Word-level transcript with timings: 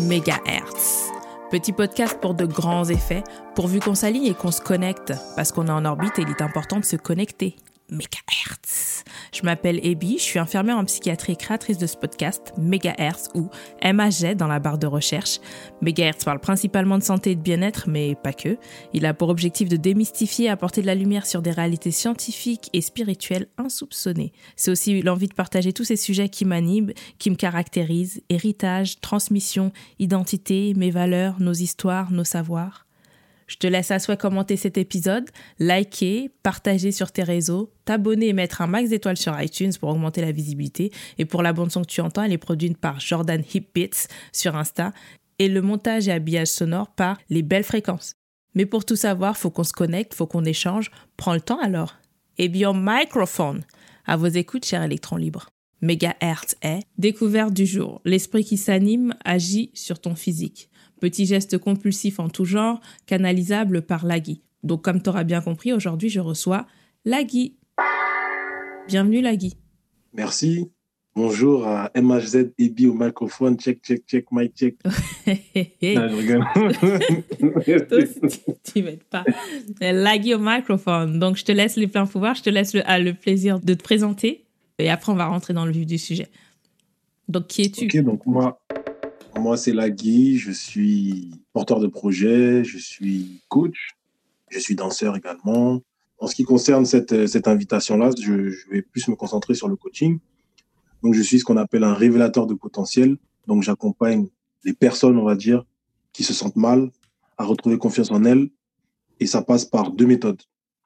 Mégahertz. 0.00 1.10
Petit 1.50 1.72
podcast 1.72 2.18
pour 2.20 2.34
de 2.34 2.44
grands 2.44 2.84
effets, 2.88 3.24
pourvu 3.54 3.80
qu'on 3.80 3.94
s'aligne 3.94 4.26
et 4.26 4.34
qu'on 4.34 4.50
se 4.50 4.60
connecte, 4.60 5.12
parce 5.36 5.52
qu'on 5.52 5.66
est 5.66 5.70
en 5.70 5.84
orbite 5.84 6.18
et 6.18 6.22
il 6.22 6.28
est 6.28 6.42
important 6.42 6.78
de 6.78 6.84
se 6.84 6.96
connecter. 6.96 7.56
Mégahertz. 7.90 8.25
Je 9.36 9.42
m'appelle 9.42 9.86
Ebi, 9.86 10.16
je 10.16 10.22
suis 10.22 10.38
infirmière 10.38 10.78
en 10.78 10.86
psychiatrie 10.86 11.34
et 11.34 11.36
créatrice 11.36 11.76
de 11.76 11.86
ce 11.86 11.98
podcast, 11.98 12.54
Megahertz 12.56 13.28
ou 13.34 13.50
MAG 13.84 14.34
dans 14.34 14.46
la 14.46 14.60
barre 14.60 14.78
de 14.78 14.86
recherche. 14.86 15.40
Megahertz 15.82 16.24
parle 16.24 16.40
principalement 16.40 16.96
de 16.96 17.02
santé 17.02 17.32
et 17.32 17.34
de 17.34 17.42
bien-être, 17.42 17.84
mais 17.86 18.14
pas 18.14 18.32
que. 18.32 18.56
Il 18.94 19.04
a 19.04 19.12
pour 19.12 19.28
objectif 19.28 19.68
de 19.68 19.76
démystifier 19.76 20.46
et 20.46 20.48
apporter 20.48 20.80
de 20.80 20.86
la 20.86 20.94
lumière 20.94 21.26
sur 21.26 21.42
des 21.42 21.50
réalités 21.50 21.90
scientifiques 21.90 22.70
et 22.72 22.80
spirituelles 22.80 23.48
insoupçonnées. 23.58 24.32
C'est 24.56 24.70
aussi 24.70 25.02
l'envie 25.02 25.28
de 25.28 25.34
partager 25.34 25.74
tous 25.74 25.84
ces 25.84 25.96
sujets 25.96 26.30
qui 26.30 26.46
m'animent, 26.46 26.94
qui 27.18 27.28
me 27.28 27.36
caractérisent, 27.36 28.22
héritage, 28.30 29.02
transmission, 29.02 29.70
identité, 29.98 30.72
mes 30.78 30.90
valeurs, 30.90 31.40
nos 31.40 31.52
histoires, 31.52 32.10
nos 32.10 32.24
savoirs. 32.24 32.85
Je 33.46 33.56
te 33.56 33.66
laisse 33.66 33.90
à 33.90 33.98
souhait 33.98 34.16
commenter 34.16 34.56
cet 34.56 34.76
épisode, 34.76 35.30
liker, 35.58 36.30
partager 36.42 36.90
sur 36.90 37.12
tes 37.12 37.22
réseaux, 37.22 37.70
t'abonner 37.84 38.28
et 38.28 38.32
mettre 38.32 38.60
un 38.60 38.66
max 38.66 38.90
d'étoiles 38.90 39.16
sur 39.16 39.40
iTunes 39.40 39.72
pour 39.78 39.90
augmenter 39.90 40.20
la 40.20 40.32
visibilité. 40.32 40.90
Et 41.18 41.24
pour 41.24 41.42
la 41.42 41.52
bande 41.52 41.70
son 41.70 41.82
que 41.82 41.86
tu 41.86 42.00
entends, 42.00 42.24
elle 42.24 42.32
est 42.32 42.38
produite 42.38 42.76
par 42.76 42.98
Jordan 42.98 43.42
Hipbits 43.54 44.08
sur 44.32 44.56
Insta 44.56 44.92
et 45.38 45.48
le 45.48 45.62
montage 45.62 46.08
et 46.08 46.12
habillage 46.12 46.48
sonore 46.48 46.88
par 46.88 47.18
Les 47.30 47.42
Belles 47.42 47.64
Fréquences. 47.64 48.14
Mais 48.54 48.66
pour 48.66 48.84
tout 48.84 48.96
savoir, 48.96 49.36
faut 49.36 49.50
qu'on 49.50 49.64
se 49.64 49.72
connecte, 49.72 50.14
faut 50.14 50.26
qu'on 50.26 50.44
échange. 50.44 50.90
Prends 51.16 51.34
le 51.34 51.40
temps 51.40 51.60
alors. 51.60 51.94
Et 52.38 52.48
bien, 52.48 52.72
microphone. 52.74 53.62
À 54.06 54.16
vos 54.16 54.26
écoutes, 54.26 54.64
cher 54.64 54.82
électron 54.82 55.16
libre. 55.16 55.48
Mégahertz 55.82 56.56
est 56.62 56.80
découverte 56.96 57.52
du 57.52 57.66
jour. 57.66 58.00
L'esprit 58.04 58.44
qui 58.44 58.56
s'anime 58.56 59.14
agit 59.24 59.70
sur 59.74 60.00
ton 60.00 60.14
physique. 60.14 60.70
Petit 61.00 61.26
geste 61.26 61.58
compulsif 61.58 62.20
en 62.20 62.28
tout 62.28 62.44
genre, 62.44 62.80
canalisable 63.06 63.82
par 63.82 64.06
Lagui. 64.06 64.42
Donc 64.62 64.82
comme 64.82 65.02
tu 65.02 65.08
auras 65.10 65.24
bien 65.24 65.40
compris, 65.40 65.72
aujourd'hui 65.72 66.08
je 66.08 66.20
reçois 66.20 66.66
Lagui. 67.04 67.56
Bienvenue 68.88 69.20
Lagui. 69.20 69.56
Merci. 70.14 70.70
Bonjour 71.14 71.66
à 71.66 71.90
MHZ 71.96 72.52
EB 72.58 72.86
au 72.90 72.94
microphone. 72.94 73.58
Check, 73.58 73.82
check, 73.82 74.04
check, 74.06 74.26
mic 74.32 74.54
check. 74.54 74.76
non, 74.84 76.08
je 76.08 76.16
rigole. 76.16 76.44
tu 78.64 78.82
m'aides 78.82 79.04
pas. 79.04 79.24
Lagui 79.80 80.34
au 80.34 80.38
microphone. 80.38 81.18
Donc 81.18 81.36
je 81.36 81.44
te 81.44 81.52
laisse 81.52 81.76
les 81.76 81.86
pleins 81.86 82.06
pouvoirs. 82.06 82.34
Je 82.34 82.42
te 82.42 82.50
laisse 82.50 82.74
le, 82.74 82.82
le 83.02 83.12
plaisir 83.12 83.60
de 83.60 83.74
te 83.74 83.82
présenter. 83.82 84.46
Et 84.78 84.90
après, 84.90 85.12
on 85.12 85.16
va 85.16 85.26
rentrer 85.26 85.54
dans 85.54 85.64
le 85.64 85.72
vif 85.72 85.86
du 85.86 85.98
sujet. 85.98 86.28
Donc, 87.28 87.48
qui 87.48 87.62
es-tu? 87.62 87.86
Ok, 87.86 88.04
donc 88.04 88.26
moi, 88.26 88.60
moi, 89.38 89.56
c'est 89.56 89.72
Lagui, 89.72 90.38
je 90.38 90.50
suis 90.50 91.30
porteur 91.52 91.80
de 91.80 91.86
projet, 91.86 92.64
je 92.64 92.78
suis 92.78 93.42
coach, 93.48 93.96
je 94.50 94.58
suis 94.58 94.74
danseur 94.74 95.16
également. 95.16 95.82
En 96.18 96.26
ce 96.26 96.34
qui 96.34 96.44
concerne 96.44 96.86
cette, 96.86 97.26
cette 97.26 97.48
invitation-là, 97.48 98.10
je, 98.18 98.70
vais 98.70 98.82
plus 98.82 99.08
me 99.08 99.16
concentrer 99.16 99.54
sur 99.54 99.68
le 99.68 99.76
coaching. 99.76 100.18
Donc, 101.02 101.14
je 101.14 101.22
suis 101.22 101.38
ce 101.40 101.44
qu'on 101.44 101.56
appelle 101.56 101.84
un 101.84 101.94
révélateur 101.94 102.46
de 102.46 102.54
potentiel. 102.54 103.16
Donc, 103.46 103.62
j'accompagne 103.62 104.28
les 104.64 104.72
personnes, 104.72 105.18
on 105.18 105.24
va 105.24 105.34
dire, 105.34 105.64
qui 106.12 106.24
se 106.24 106.32
sentent 106.32 106.56
mal 106.56 106.90
à 107.36 107.44
retrouver 107.44 107.78
confiance 107.78 108.10
en 108.10 108.24
elles. 108.24 108.48
Et 109.20 109.26
ça 109.26 109.42
passe 109.42 109.64
par 109.64 109.90
deux 109.90 110.06
méthodes. 110.06 110.42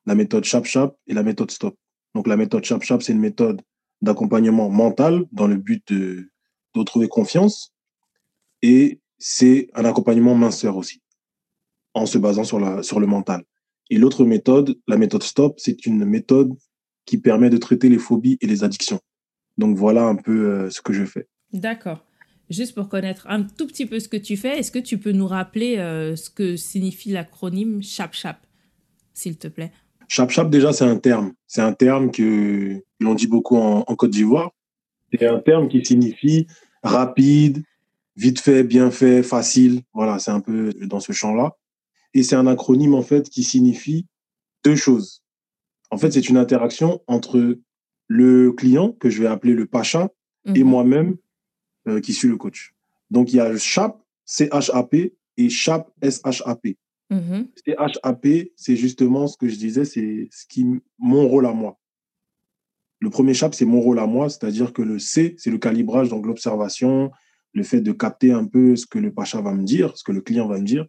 La 0.07 0.15
méthode 0.15 0.45
Chap-Chap 0.45 0.97
et 1.07 1.15
la 1.15 1.23
méthode 1.23 1.51
Stop. 1.51 1.77
Donc, 2.15 2.27
la 2.27 2.37
méthode 2.37 2.65
Chap-Chap, 2.65 3.03
c'est 3.03 3.13
une 3.13 3.21
méthode 3.21 3.63
d'accompagnement 4.03 4.69
mental 4.69 5.27
dans 5.31 5.47
le 5.47 5.57
but 5.57 5.93
de 5.93 6.29
retrouver 6.75 7.07
confiance 7.07 7.70
et 8.63 9.01
c'est 9.19 9.69
un 9.75 9.85
accompagnement 9.85 10.35
minceur 10.35 10.77
aussi, 10.77 11.03
en 11.95 12.07
se 12.07 12.19
basant 12.19 12.45
sur, 12.45 12.59
la, 12.59 12.83
sur 12.83 13.01
le 13.01 13.07
mental. 13.07 13.45
Et 13.91 13.99
l'autre 13.99 14.25
méthode, 14.25 14.79
la 14.87 14.97
méthode 14.97 15.23
STOP, 15.23 15.59
c'est 15.59 15.85
une 15.85 16.05
méthode 16.05 16.53
qui 17.05 17.19
permet 17.19 17.51
de 17.51 17.57
traiter 17.57 17.89
les 17.89 17.99
phobies 17.99 18.39
et 18.41 18.47
les 18.47 18.63
addictions. 18.63 19.01
Donc 19.59 19.77
voilà 19.77 20.05
un 20.05 20.15
peu 20.15 20.47
euh, 20.47 20.71
ce 20.71 20.81
que 20.81 20.93
je 20.93 21.05
fais. 21.05 21.29
D'accord. 21.53 22.05
Juste 22.49 22.75
pour 22.75 22.89
connaître 22.89 23.27
un 23.29 23.43
tout 23.43 23.67
petit 23.67 23.87
peu 23.87 24.01
ce 24.01 24.09
que 24.09 24.17
tu 24.17 24.37
fais, 24.37 24.59
est-ce 24.59 24.73
que 24.73 24.79
tu 24.79 24.99
peux 24.99 25.13
nous 25.13 25.27
rappeler 25.27 25.79
euh, 25.79 26.17
ce 26.17 26.31
que 26.31 26.57
signifie 26.57 27.11
l'acronyme 27.11 27.83
CHAP-CHAP, 27.83 28.39
s'il 29.13 29.39
te 29.39 29.49
plaît? 29.49 29.73
CHAP-CHAP, 30.09 30.51
déjà, 30.51 30.73
c'est 30.73 30.85
un 30.85 30.97
terme. 30.97 31.33
C'est 31.47 31.61
un 31.61 31.73
terme 31.73 32.11
que 32.11 32.83
l'on 33.01 33.15
dit 33.15 33.27
beaucoup 33.27 33.57
en, 33.57 33.85
en 33.87 33.95
Côte 33.97 34.11
d'Ivoire. 34.11 34.51
C'est 35.13 35.27
un 35.27 35.39
terme 35.39 35.69
qui 35.69 35.85
signifie 35.85 36.47
rapide, 36.83 37.63
vite 38.21 38.41
fait, 38.41 38.63
bien 38.63 38.91
fait, 38.91 39.23
facile. 39.23 39.83
Voilà, 39.95 40.19
c'est 40.19 40.31
un 40.31 40.41
peu 40.41 40.73
dans 40.83 41.01
ce 41.01 41.13
champ-là. 41.13 41.57
Et 42.13 42.23
c'est 42.23 42.37
un 42.37 42.47
acronyme, 42.47 42.95
en 42.95 43.03
fait, 43.03 43.31
qui 43.31 43.43
signifie 43.43 44.07
deux 44.63 44.77
choses. 44.77 45.23
En 45.91 45.97
fait, 45.97 46.11
c'est 46.13 46.29
une 46.29 46.37
interaction 46.37 47.03
entre 47.07 47.59
le 48.09 48.53
client, 48.53 48.93
que 48.93 49.09
je 49.09 49.23
vais 49.23 49.29
appeler 49.29 49.55
le 49.55 49.67
pacha, 49.67 50.11
et 50.55 50.65
moi-même, 50.65 51.17
euh, 51.89 52.01
qui 52.01 52.13
suis 52.13 52.29
le 52.29 52.37
coach. 52.37 52.75
Donc, 53.11 53.33
il 53.33 53.37
y 53.37 53.41
a 53.41 53.57
CHAP, 53.57 53.99
C-H-A-P, 54.25 55.15
et 55.37 55.49
CHAP, 55.49 55.91
S-H-A-P. 56.03 56.77
Mm 57.11 57.43
C-H-A-P, 57.65 58.53
c'est 58.57 58.77
justement 58.77 59.27
ce 59.27 59.37
que 59.37 59.49
je 59.49 59.57
disais, 59.57 59.85
c'est 59.85 60.29
ce 60.31 60.47
qui, 60.47 60.67
mon 60.99 61.27
rôle 61.27 61.47
à 61.47 61.53
moi. 61.53 61.79
Le 63.01 63.11
premier 63.11 63.35
CHAP, 63.35 63.55
c'est 63.55 63.65
mon 63.65 63.81
rôle 63.81 63.99
à 63.99 64.07
moi, 64.07 64.29
c'est-à-dire 64.29 64.73
que 64.73 64.83
le 64.83 64.99
C, 64.99 65.35
c'est 65.39 65.51
le 65.51 65.59
calibrage, 65.59 66.11
donc 66.11 66.27
l'observation, 66.27 67.11
le 67.53 67.63
fait 67.63 67.81
de 67.81 67.93
capter 67.93 68.33
un 68.33 68.47
peu 68.47 68.77
ce 68.77 68.87
que 68.87 68.99
le 68.99 69.13
pacha 69.13 69.41
va 69.41 69.53
me 69.53 69.65
dire, 69.65 69.97
ce 69.97 70.05
que 70.05 70.13
le 70.13 70.21
client 70.21 70.47
va 70.47 70.59
me 70.59 70.65
dire. 70.65 70.87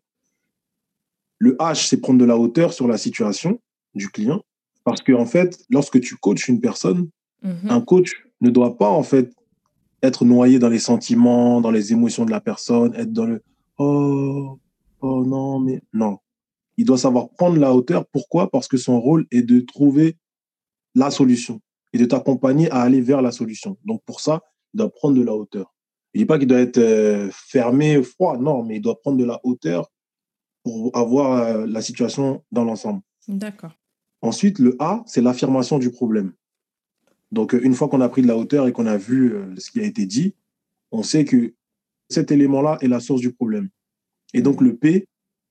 Le 1.40 1.56
H, 1.56 1.88
c'est 1.88 1.98
prendre 1.98 2.20
de 2.20 2.26
la 2.26 2.38
hauteur 2.38 2.74
sur 2.74 2.88
la 2.88 2.98
situation 2.98 3.60
du 3.96 4.10
client. 4.10 4.44
Parce 4.84 5.02
que, 5.02 5.12
en 5.14 5.26
fait, 5.26 5.64
lorsque 5.70 6.00
tu 6.00 6.16
coaches 6.16 6.48
une 6.48 6.62
personne, 6.62 7.10
Mhm. 7.44 7.70
un 7.70 7.82
coach 7.82 8.12
ne 8.42 8.50
doit 8.50 8.78
pas, 8.78 8.90
en 8.90 9.04
fait, 9.04 9.34
être 10.04 10.26
noyé 10.26 10.60
dans 10.60 10.70
les 10.70 10.80
sentiments, 10.80 11.62
dans 11.62 11.72
les 11.72 11.92
émotions 11.92 12.26
de 12.26 12.32
la 12.32 12.42
personne, 12.42 12.94
être 12.96 13.12
dans 13.12 13.26
le 13.26 13.44
oh, 13.78 14.60
oh 15.02 15.26
non, 15.26 15.60
mais 15.60 15.82
non. 15.94 16.18
Il 16.78 16.86
doit 16.86 16.98
savoir 16.98 17.30
prendre 17.30 17.58
la 17.58 17.74
hauteur. 17.74 18.06
Pourquoi? 18.08 18.50
Parce 18.50 18.68
que 18.68 18.78
son 18.78 19.00
rôle 19.00 19.26
est 19.32 19.42
de 19.42 19.60
trouver 19.60 20.18
la 20.96 21.12
solution 21.12 21.62
et 21.94 21.98
de 21.98 22.06
t'accompagner 22.06 22.70
à 22.72 22.82
aller 22.82 23.02
vers 23.02 23.22
la 23.22 23.32
solution. 23.32 23.78
Donc, 23.86 24.02
pour 24.06 24.20
ça, 24.22 24.42
il 24.74 24.78
doit 24.78 24.90
prendre 24.90 25.18
de 25.18 25.24
la 25.24 25.34
hauteur. 25.34 25.74
Je 26.14 26.20
dis 26.20 26.26
pas 26.26 26.38
qu'il 26.38 26.48
doit 26.48 26.60
être 26.60 26.78
euh, 26.78 27.30
fermé, 27.32 28.02
froid, 28.04 28.38
non, 28.38 28.64
mais 28.64 28.78
il 28.78 28.82
doit 28.82 29.00
prendre 29.00 29.18
de 29.18 29.26
la 29.26 29.40
hauteur 29.44 29.90
pour 30.64 30.96
avoir 30.96 31.34
euh, 31.34 31.66
la 31.66 31.82
situation 31.82 32.44
dans 32.52 32.64
l'ensemble. 32.64 33.02
D'accord. 33.28 33.72
Ensuite, 34.22 34.60
le 34.60 34.76
A, 34.80 35.04
c'est 35.08 35.22
l'affirmation 35.22 35.80
du 35.80 35.90
problème. 35.90 36.34
Donc, 37.32 37.54
euh, 37.54 37.62
une 37.64 37.74
fois 37.74 37.88
qu'on 37.88 38.02
a 38.02 38.10
pris 38.10 38.22
de 38.22 38.28
la 38.28 38.38
hauteur 38.38 38.68
et 38.68 38.72
qu'on 38.72 38.86
a 38.86 38.98
vu 38.98 39.34
euh, 39.34 39.56
ce 39.58 39.72
qui 39.72 39.80
a 39.80 39.84
été 39.84 40.06
dit, 40.06 40.36
on 40.92 41.04
sait 41.04 41.26
que 41.26 41.54
cet 42.10 42.32
élément-là 42.32 42.78
est 42.82 42.88
la 42.88 43.00
source 43.00 43.22
du 43.22 43.32
problème. 43.32 43.70
Et 44.34 44.42
donc, 44.42 44.62
le 44.62 44.76
P, 44.76 45.08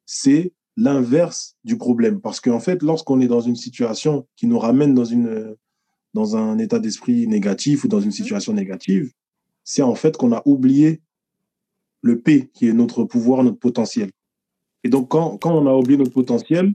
c'est 0.07 0.53
l'inverse 0.77 1.57
du 1.65 1.77
problème. 1.77 2.21
Parce 2.21 2.41
qu'en 2.41 2.61
fait, 2.61 2.83
lorsqu'on 2.83 3.21
est 3.21 3.29
dans 3.29 3.41
une 3.41 3.57
situation 3.57 4.27
qui 4.37 4.47
nous 4.47 4.59
ramène 4.59 4.95
dans, 4.95 5.05
une, 5.05 5.57
dans 6.15 6.37
un 6.37 6.59
état 6.59 6.79
d'esprit 6.79 7.27
négatif 7.27 7.85
ou 7.85 7.89
dans 7.89 8.01
une 8.01 8.13
situation 8.13 8.53
négative, 8.53 9.13
c'est 9.73 9.83
en 9.83 9.95
fait 9.95 10.17
qu'on 10.17 10.33
a 10.33 10.43
oublié 10.47 11.01
le 12.03 12.19
P, 12.21 12.51
qui 12.53 12.67
est 12.67 12.73
notre 12.73 13.05
pouvoir, 13.05 13.45
notre 13.45 13.59
potentiel. 13.59 14.11
Et 14.83 14.89
donc, 14.89 15.09
quand, 15.11 15.39
quand 15.39 15.53
on 15.55 15.67
a 15.69 15.75
oublié 15.75 15.97
notre 15.97 16.13
potentiel, 16.13 16.73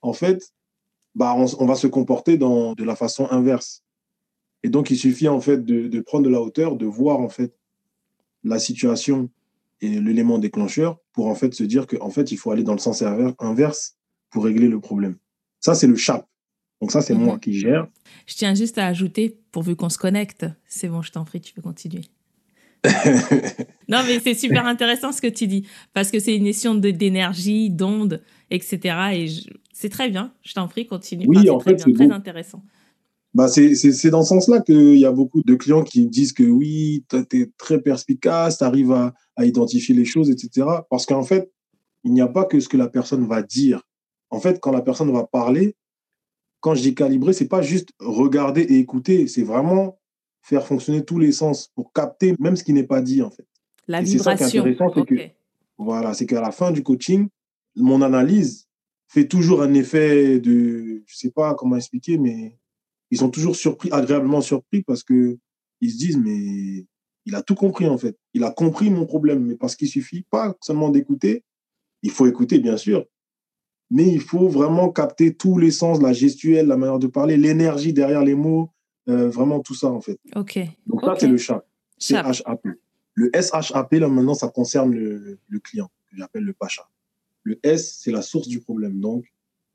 en 0.00 0.14
fait, 0.14 0.54
bah, 1.14 1.34
on, 1.36 1.44
on 1.58 1.66
va 1.66 1.74
se 1.74 1.86
comporter 1.86 2.38
dans, 2.38 2.72
de 2.74 2.84
la 2.84 2.96
façon 2.96 3.26
inverse. 3.30 3.82
Et 4.62 4.70
donc, 4.70 4.90
il 4.90 4.96
suffit 4.96 5.28
en 5.28 5.40
fait 5.40 5.64
de, 5.64 5.88
de 5.88 6.00
prendre 6.00 6.24
de 6.24 6.30
la 6.30 6.40
hauteur, 6.40 6.76
de 6.76 6.86
voir 6.86 7.20
en 7.20 7.28
fait 7.28 7.54
la 8.42 8.58
situation 8.58 9.28
et 9.82 10.00
l'élément 10.00 10.38
déclencheur 10.38 10.98
pour 11.12 11.26
en 11.26 11.34
fait 11.34 11.52
se 11.52 11.64
dire 11.64 11.86
qu'en 11.86 12.08
fait, 12.10 12.32
il 12.32 12.36
faut 12.38 12.50
aller 12.52 12.62
dans 12.64 12.72
le 12.74 12.78
sens 12.78 13.02
inver- 13.02 13.34
inverse 13.38 13.96
pour 14.30 14.44
régler 14.44 14.68
le 14.68 14.80
problème. 14.80 15.16
Ça, 15.58 15.74
c'est 15.74 15.86
le 15.88 15.96
CHAP. 15.96 16.26
Donc 16.80 16.90
ça, 16.92 17.02
c'est 17.02 17.14
Mhm. 17.14 17.24
moi 17.24 17.38
qui 17.38 17.52
gère. 17.52 17.86
Je 18.26 18.34
tiens 18.34 18.54
juste 18.54 18.78
à 18.78 18.86
ajouter, 18.86 19.36
pourvu 19.50 19.76
qu'on 19.76 19.90
se 19.90 19.98
connecte, 19.98 20.46
c'est 20.66 20.88
bon, 20.88 21.02
je 21.02 21.12
t'en 21.12 21.24
prie, 21.26 21.40
tu 21.42 21.52
peux 21.52 21.60
continuer. 21.60 22.02
Non, 23.88 23.98
mais 24.06 24.20
c'est 24.20 24.34
super 24.34 24.66
intéressant 24.66 25.12
ce 25.12 25.20
que 25.20 25.26
tu 25.26 25.46
dis, 25.46 25.66
parce 25.92 26.10
que 26.10 26.20
c'est 26.20 26.36
une 26.36 26.44
question 26.44 26.74
d'énergie, 26.74 27.70
d'onde, 27.70 28.22
etc. 28.50 28.78
Et 29.14 29.26
je- 29.28 29.50
c'est 29.72 29.88
très 29.88 30.08
bien, 30.10 30.32
je 30.42 30.52
t'en 30.54 30.68
prie, 30.68 30.86
continue. 30.86 31.26
Oui, 31.26 31.38
Enfin, 31.38 31.50
en 31.50 31.58
très 31.58 31.70
fait, 31.72 31.78
c'est 31.78 31.92
très 31.92 32.06
bon. 32.08 32.14
intéressant. 32.14 32.62
Bah, 33.32 33.46
c'est 33.48 34.10
dans 34.10 34.22
ce 34.22 34.28
sens-là 34.30 34.60
qu'il 34.60 34.96
y 34.98 35.04
a 35.04 35.12
beaucoup 35.12 35.42
de 35.44 35.54
clients 35.54 35.84
qui 35.84 36.06
disent 36.08 36.32
que 36.32 36.42
oui, 36.42 37.04
tu 37.08 37.16
es 37.40 37.50
très 37.58 37.80
perspicace, 37.80 38.58
tu 38.58 38.64
arrives 38.64 38.90
à, 38.92 39.14
à 39.36 39.44
identifier 39.44 39.94
les 39.94 40.04
choses, 40.04 40.30
etc. 40.30 40.66
Parce 40.90 41.06
qu'en 41.06 41.22
fait, 41.22 41.50
il 42.02 42.12
n'y 42.12 42.20
a 42.20 42.26
pas 42.26 42.44
que 42.44 42.58
ce 42.58 42.68
que 42.68 42.76
la 42.76 42.88
personne 42.88 43.26
va 43.28 43.42
dire. 43.42 43.82
En 44.30 44.40
fait, 44.40 44.58
quand 44.60 44.72
la 44.72 44.82
personne 44.82 45.12
va 45.12 45.24
parler, 45.24 45.76
quand 46.60 46.74
je 46.74 46.82
dis 46.82 46.94
calibrer, 46.94 47.32
c'est 47.32 47.46
pas 47.48 47.62
juste 47.62 47.90
regarder 48.00 48.62
et 48.62 48.78
écouter, 48.78 49.28
c'est 49.28 49.42
vraiment 49.44 49.99
faire 50.42 50.66
fonctionner 50.66 51.04
tous 51.04 51.18
les 51.18 51.32
sens 51.32 51.68
pour 51.74 51.92
capter 51.92 52.34
même 52.38 52.56
ce 52.56 52.64
qui 52.64 52.72
n'est 52.72 52.86
pas 52.86 53.00
dit 53.00 53.22
en 53.22 53.30
fait. 53.30 53.46
La 53.86 54.02
vibration. 54.02 54.64
c'est 54.64 55.06
que 55.06 55.14
voilà, 55.78 56.14
c'est 56.14 56.26
qu'à 56.26 56.40
la 56.40 56.52
fin 56.52 56.70
du 56.70 56.82
coaching, 56.82 57.28
mon 57.76 58.02
analyse 58.02 58.68
fait 59.08 59.26
toujours 59.26 59.62
un 59.62 59.74
effet 59.74 60.38
de, 60.38 61.02
je 61.06 61.16
sais 61.16 61.30
pas 61.30 61.54
comment 61.54 61.76
expliquer, 61.76 62.18
mais 62.18 62.58
ils 63.10 63.18
sont 63.18 63.30
toujours 63.30 63.56
surpris, 63.56 63.88
agréablement 63.90 64.40
surpris 64.40 64.82
parce 64.82 65.02
que 65.02 65.38
ils 65.80 65.90
se 65.90 65.98
disent 65.98 66.18
mais 66.18 66.86
il 67.26 67.34
a 67.34 67.42
tout 67.42 67.54
compris 67.54 67.86
en 67.86 67.98
fait. 67.98 68.16
Il 68.34 68.44
a 68.44 68.50
compris 68.50 68.90
mon 68.90 69.06
problème, 69.06 69.44
mais 69.44 69.56
parce 69.56 69.76
qu'il 69.76 69.88
suffit 69.88 70.22
pas 70.30 70.54
seulement 70.60 70.90
d'écouter, 70.90 71.44
il 72.02 72.10
faut 72.10 72.26
écouter 72.26 72.58
bien 72.58 72.76
sûr, 72.76 73.04
mais 73.90 74.06
il 74.06 74.20
faut 74.20 74.48
vraiment 74.48 74.90
capter 74.90 75.34
tous 75.34 75.58
les 75.58 75.70
sens, 75.70 76.00
la 76.00 76.12
gestuelle, 76.12 76.66
la 76.66 76.76
manière 76.76 76.98
de 76.98 77.08
parler, 77.08 77.36
l'énergie 77.36 77.92
derrière 77.92 78.24
les 78.24 78.34
mots, 78.34 78.70
euh, 79.08 79.28
vraiment 79.28 79.60
tout 79.60 79.74
ça 79.74 79.88
en 79.88 80.00
fait. 80.00 80.18
Ok. 80.36 80.58
Donc 80.86 81.02
ça 81.02 81.14
c'est 81.18 81.28
le 81.28 81.38
chat, 81.38 81.64
CHAP. 81.98 82.66
Le 83.14 83.30
SHAP 83.34 83.92
là 83.94 84.08
maintenant 84.08 84.34
ça 84.34 84.48
concerne 84.48 84.94
le, 84.94 85.38
client 85.62 85.90
que 86.10 86.16
j'appelle 86.16 86.44
le 86.44 86.52
pacha. 86.52 86.88
Le 87.42 87.58
S 87.62 87.98
c'est 88.00 88.12
la 88.12 88.22
source 88.22 88.48
du 88.48 88.60
problème. 88.60 89.00
Donc 89.00 89.24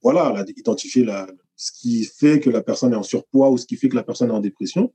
voilà, 0.01 0.45
identifier 0.55 1.03
la, 1.03 1.27
ce 1.55 1.71
qui 1.71 2.05
fait 2.05 2.39
que 2.39 2.49
la 2.49 2.61
personne 2.61 2.93
est 2.93 2.97
en 2.97 3.03
surpoids 3.03 3.49
ou 3.49 3.57
ce 3.57 3.65
qui 3.65 3.75
fait 3.75 3.89
que 3.89 3.95
la 3.95 4.03
personne 4.03 4.29
est 4.29 4.33
en 4.33 4.39
dépression. 4.39 4.93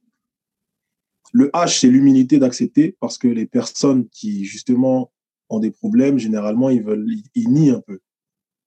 Le 1.32 1.48
H, 1.48 1.80
c'est 1.80 1.88
l'humilité 1.88 2.38
d'accepter 2.38 2.96
parce 3.00 3.18
que 3.18 3.28
les 3.28 3.46
personnes 3.46 4.08
qui, 4.08 4.44
justement, 4.44 5.12
ont 5.48 5.60
des 5.60 5.70
problèmes, 5.70 6.18
généralement, 6.18 6.70
ils 6.70 6.82
veulent, 6.82 7.06
ils 7.34 7.48
nient 7.50 7.70
un 7.70 7.80
peu. 7.80 8.00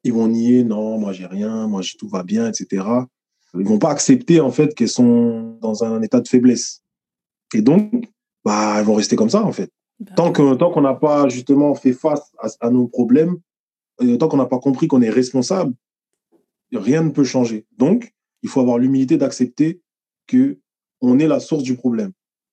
Ils 0.04 0.14
vont 0.14 0.28
nier, 0.28 0.64
non, 0.64 0.98
moi, 0.98 1.14
j'ai 1.14 1.26
rien, 1.26 1.68
moi, 1.68 1.82
tout 1.98 2.08
va 2.08 2.24
bien, 2.24 2.50
etc. 2.50 2.86
Ils 3.58 3.66
vont 3.66 3.80
pas 3.80 3.92
accepter, 3.92 4.40
en 4.40 4.52
fait, 4.52 4.74
qu'elles 4.74 4.90
sont 4.90 5.58
dans 5.62 5.84
un 5.84 6.02
état 6.02 6.20
de 6.20 6.28
faiblesse. 6.28 6.82
Et 7.54 7.62
donc, 7.62 7.92
bah, 8.44 8.76
elles 8.78 8.86
vont 8.86 8.96
rester 8.96 9.16
comme 9.16 9.30
ça, 9.30 9.44
en 9.44 9.52
fait. 9.52 9.72
Bah 10.00 10.14
tant 10.16 10.32
que, 10.32 10.56
tant 10.56 10.72
qu'on 10.72 10.82
n'a 10.82 10.96
pas, 10.96 11.30
justement, 11.30 11.76
fait 11.76 11.94
face 11.94 12.32
à, 12.60 12.70
nos 12.70 12.88
problèmes, 12.88 13.38
euh, 14.02 14.18
tant 14.18 14.28
qu'on 14.28 14.38
n'a 14.38 14.48
pas 14.48 14.60
compris 14.60 14.88
qu'on 14.88 15.02
est 15.02 15.10
responsable, 15.10 15.74
rien 16.72 17.04
ne 17.04 17.12
peut 17.12 17.24
changer. 17.24 17.66
Donc, 17.78 18.14
il 18.42 18.50
faut 18.50 18.60
avoir 18.60 18.80
l'humilité 18.80 19.18
d'accepter 19.18 19.82
que 20.28 20.60
on 21.02 21.20
est 21.20 21.28
la 21.28 21.40
source 21.40 21.64
du 21.64 21.76
problème 21.76 22.12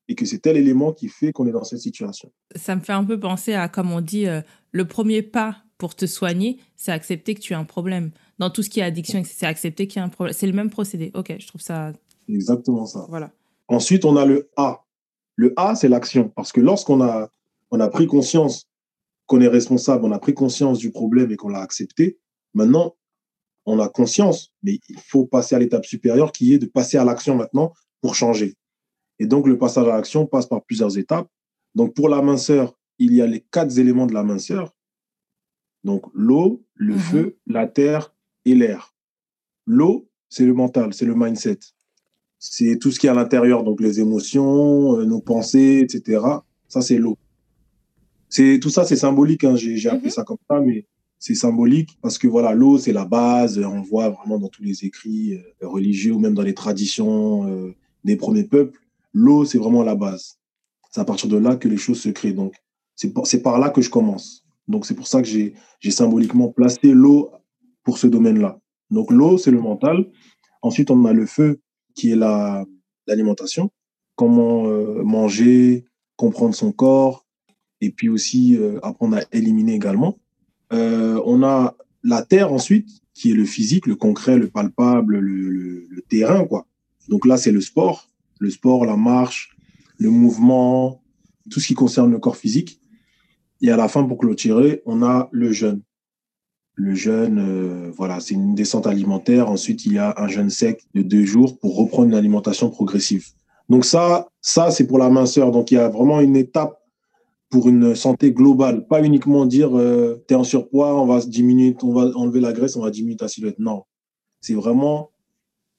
et 0.09 0.15
que 0.15 0.27
c'est 0.27 0.41
tel 0.41 0.57
élément 0.57 0.93
qui 0.93 1.09
fait 1.09 1.33
qu'on 1.33 1.47
est 1.47 1.53
dans 1.53 1.65
cette 1.65 1.79
situation. 1.79 2.33
Ça 2.57 2.75
me 2.75 2.81
fait 2.81 2.93
un 2.93 3.05
peu 3.05 3.19
penser 3.19 3.55
à, 3.55 3.69
comme 3.69 3.93
on 3.93 4.01
dit, 4.01 4.27
euh, 4.27 4.43
le 4.73 4.87
premier 4.87 5.23
pas 5.23 5.63
pour 5.79 5.95
te 5.95 6.05
soigner, 6.05 6.59
c'est 6.77 6.93
accepter 6.93 7.35
que 7.35 7.41
tu 7.41 7.55
as 7.55 7.59
un 7.59 7.65
problème. 7.65 8.11
Dans 8.41 8.49
tout 8.49 8.63
ce 8.63 8.71
qui 8.71 8.81
est 8.81 8.83
addiction, 8.83 9.23
c'est 9.23 9.45
accepter 9.45 9.87
qu'il 9.87 9.99
y 9.99 10.03
a 10.03 10.05
un 10.07 10.09
problème. 10.09 10.33
C'est 10.33 10.47
le 10.47 10.55
même 10.55 10.71
procédé. 10.71 11.11
Ok, 11.13 11.37
je 11.39 11.47
trouve 11.47 11.61
ça. 11.61 11.93
Exactement 12.27 12.87
ça. 12.87 13.05
Voilà. 13.11 13.31
Ensuite, 13.69 14.07
on 14.07 14.17
a 14.17 14.25
le 14.25 14.49
A. 14.57 14.83
Le 15.37 15.53
A, 15.57 15.75
c'est 15.75 15.91
l'action. 15.91 16.31
Parce 16.31 16.51
que 16.51 16.63
lorsqu'on 16.63 17.03
a, 17.03 17.29
on 17.71 17.81
a 17.81 17.89
pris 17.89 18.07
conscience 18.07 18.67
qu'on 19.27 19.43
est 19.43 19.49
responsable, 19.49 20.07
on 20.07 20.13
a 20.13 20.19
pris 20.19 20.33
conscience 20.33 20.79
du 20.79 20.91
problème 20.91 21.31
et 21.31 21.37
qu'on 21.37 21.51
l'a 21.51 21.61
accepté, 21.61 22.19
maintenant, 22.55 22.97
on 23.67 23.79
a 23.79 23.91
conscience, 23.91 24.55
mais 24.63 24.79
il 24.89 24.99
faut 24.99 25.27
passer 25.27 25.55
à 25.55 25.59
l'étape 25.59 25.85
supérieure 25.85 26.33
qui 26.33 26.55
est 26.55 26.59
de 26.59 26.65
passer 26.65 26.97
à 26.97 27.05
l'action 27.05 27.37
maintenant 27.37 27.75
pour 28.01 28.15
changer. 28.15 28.57
Et 29.19 29.27
donc, 29.27 29.47
le 29.47 29.59
passage 29.59 29.87
à 29.87 29.97
l'action 29.97 30.25
passe 30.25 30.47
par 30.47 30.65
plusieurs 30.65 30.97
étapes. 30.97 31.29
Donc, 31.75 31.93
pour 31.93 32.09
la 32.09 32.23
minceur, 32.23 32.75
il 32.99 33.13
y 33.15 33.21
a 33.21 33.27
les 33.27 33.41
quatre 33.41 33.79
éléments 33.79 34.07
de 34.07 34.15
la 34.15 34.23
minceur. 34.23 34.75
Donc, 35.85 36.07
l'eau, 36.15 36.65
le 36.75 36.95
mhm. 36.95 37.01
feu, 37.01 37.39
la 37.47 37.67
terre 37.67 38.15
et 38.45 38.55
l'air. 38.55 38.95
L'eau, 39.67 40.09
c'est 40.29 40.47
le 40.47 40.55
mental, 40.55 40.95
c'est 40.95 41.07
le 41.07 41.15
mindset. 41.15 41.59
C'est 42.39 42.79
tout 42.79 42.91
ce 42.91 42.99
qui 42.99 43.07
est 43.07 43.11
à 43.11 43.15
l'intérieur, 43.15 43.65
donc 43.65 43.81
les 43.81 44.01
émotions, 44.01 44.99
euh, 44.99 45.05
nos 45.05 45.21
pensées, 45.21 45.81
etc. 45.83 46.23
Ça, 46.69 46.81
c'est 46.81 46.99
l'eau. 46.99 47.19
C'est 48.29 48.59
tout 48.61 48.71
ça, 48.71 48.85
c'est 48.85 48.97
symbolique. 48.97 49.45
Hein. 49.45 49.57
J'ai 49.57 49.89
appris 49.89 50.07
mhm. 50.07 50.11
ça 50.11 50.25
comme 50.25 50.39
ça, 50.49 50.61
mais 50.61 50.87
c'est 51.19 51.35
symbolique 51.35 51.99
parce 52.01 52.17
que 52.17 52.29
voilà, 52.29 52.55
l'eau, 52.55 52.79
c'est 52.79 52.93
la 52.93 53.05
base. 53.05 53.59
On 53.59 53.83
voit 53.83 54.09
vraiment 54.09 54.39
dans 54.39 54.49
tous 54.49 54.63
les 54.63 54.85
écrits 54.85 55.35
euh, 55.35 55.69
religieux 55.69 56.13
ou 56.13 56.19
même 56.19 56.35
dans 56.35 56.43
les 56.43 56.55
traditions 56.55 57.47
euh, 57.47 57.75
des 58.05 58.17
premiers 58.17 58.45
peuples 58.45 58.81
l'eau, 59.13 59.45
c'est 59.45 59.59
vraiment 59.59 59.83
la 59.83 59.95
base. 59.95 60.39
C'est 60.91 61.01
à 61.01 61.05
partir 61.05 61.29
de 61.29 61.37
là 61.37 61.57
que 61.57 61.69
les 61.69 61.77
choses 61.77 62.01
se 62.01 62.09
créent. 62.09 62.33
Donc, 62.33 62.55
c'est 62.97 63.13
par, 63.13 63.25
par 63.43 63.59
là 63.59 63.71
que 63.71 63.81
je 63.81 63.91
commence. 63.91 64.45
Donc, 64.69 64.87
c'est 64.87 64.95
pour 64.95 65.07
ça 65.07 65.23
que 65.23 65.29
j'ai 65.29 65.55
symboliquement 65.91 66.49
placé 66.49 66.93
l'eau 66.93 67.31
pour 67.85 67.99
ce 67.99 68.07
domaine-là. 68.07 68.59
Donc, 68.91 69.11
l'eau, 69.11 69.39
c'est 69.39 69.51
le 69.51 69.61
mental. 69.61 70.07
Ensuite, 70.63 70.91
on 70.91 71.05
a 71.05 71.13
le 71.13 71.27
feu, 71.27 71.61
qui 71.95 72.11
est 72.11 72.17
l'alimentation. 73.07 73.71
Comment 74.17 74.67
euh, 74.67 75.03
manger, 75.03 75.85
comprendre 76.17 76.55
son 76.55 76.73
corps, 76.73 77.27
et 77.81 77.91
puis 77.91 78.09
aussi 78.09 78.57
euh, 78.57 78.79
apprendre 78.83 79.17
à 79.17 79.23
éliminer 79.33 79.75
également. 79.75 80.19
Euh, 80.73 81.21
on 81.25 81.43
a 81.43 81.77
la 82.03 82.23
terre 82.23 82.53
ensuite, 82.53 82.89
qui 83.15 83.31
est 83.31 83.35
le 83.35 83.45
physique, 83.45 83.87
le 83.87 83.97
concret, 83.97 84.39
le 84.39 84.49
palpable, 84.49 85.19
le, 85.19 85.87
le 85.89 86.03
terrain, 86.03 86.45
quoi. 86.45 86.67
Donc 87.09 87.27
là, 87.27 87.37
c'est 87.37 87.53
le 87.53 87.61
sport 87.61 88.11
le 88.41 88.51
sport, 88.51 88.85
la 88.87 88.97
marche, 88.97 89.51
le 89.99 90.11
mouvement, 90.11 91.03
tout 91.51 91.61
ce 91.61 91.69
qui 91.69 91.75
concerne 91.75 92.11
le 92.11 92.19
corps 92.19 92.37
physique. 92.37 92.81
Et 93.61 93.71
à 93.71 93.77
la 93.77 93.87
fin, 93.87 94.03
pour 94.03 94.19
clôturer, 94.19 94.83
on 94.87 95.03
a 95.03 95.29
le 95.31 95.53
jeûne. 95.53 95.83
Le 96.83 96.95
jeûne, 96.95 97.39
euh, 97.39 97.91
voilà, 97.95 98.21
c'est 98.21 98.33
une 98.33 98.55
descente 98.55 98.87
alimentaire. 98.87 99.51
Ensuite, 99.51 99.85
il 99.85 99.93
y 99.93 99.99
a 99.99 100.15
un 100.17 100.29
jeûne 100.29 100.49
sec 100.49 100.83
de 100.95 101.03
deux 101.03 101.27
jours 101.27 101.59
pour 101.59 101.77
reprendre 101.77 102.09
une 102.09 102.15
alimentation 102.15 102.71
progressive. 102.71 103.27
Donc 103.69 103.85
ça, 103.85 104.29
ça 104.41 104.71
c'est 104.71 104.87
pour 104.87 104.97
la 104.97 105.11
minceur. 105.11 105.51
Donc 105.51 105.71
il 105.71 105.75
y 105.75 105.77
a 105.79 105.91
vraiment 105.91 106.21
une 106.21 106.37
étape 106.37 106.81
pour 107.51 107.69
une 107.69 107.95
santé 107.95 108.33
globale, 108.33 108.87
pas 108.87 109.05
uniquement 109.05 109.45
dire 109.45 109.77
euh, 109.77 110.25
tu 110.27 110.35
en 110.35 110.43
surpoids, 110.43 110.99
on 110.99 111.05
va 111.05 111.21
diminuer, 111.21 111.77
on 111.83 111.93
va 111.93 112.11
enlever 112.15 112.41
la 112.41 112.55
graisse, 112.55 112.77
on 112.77 112.83
va 112.83 112.91
diminuer 112.91 113.17
ta 113.17 113.29
silhouette. 113.29 113.59
Non, 113.59 113.83
c'est 114.41 114.55
vraiment 114.55 115.11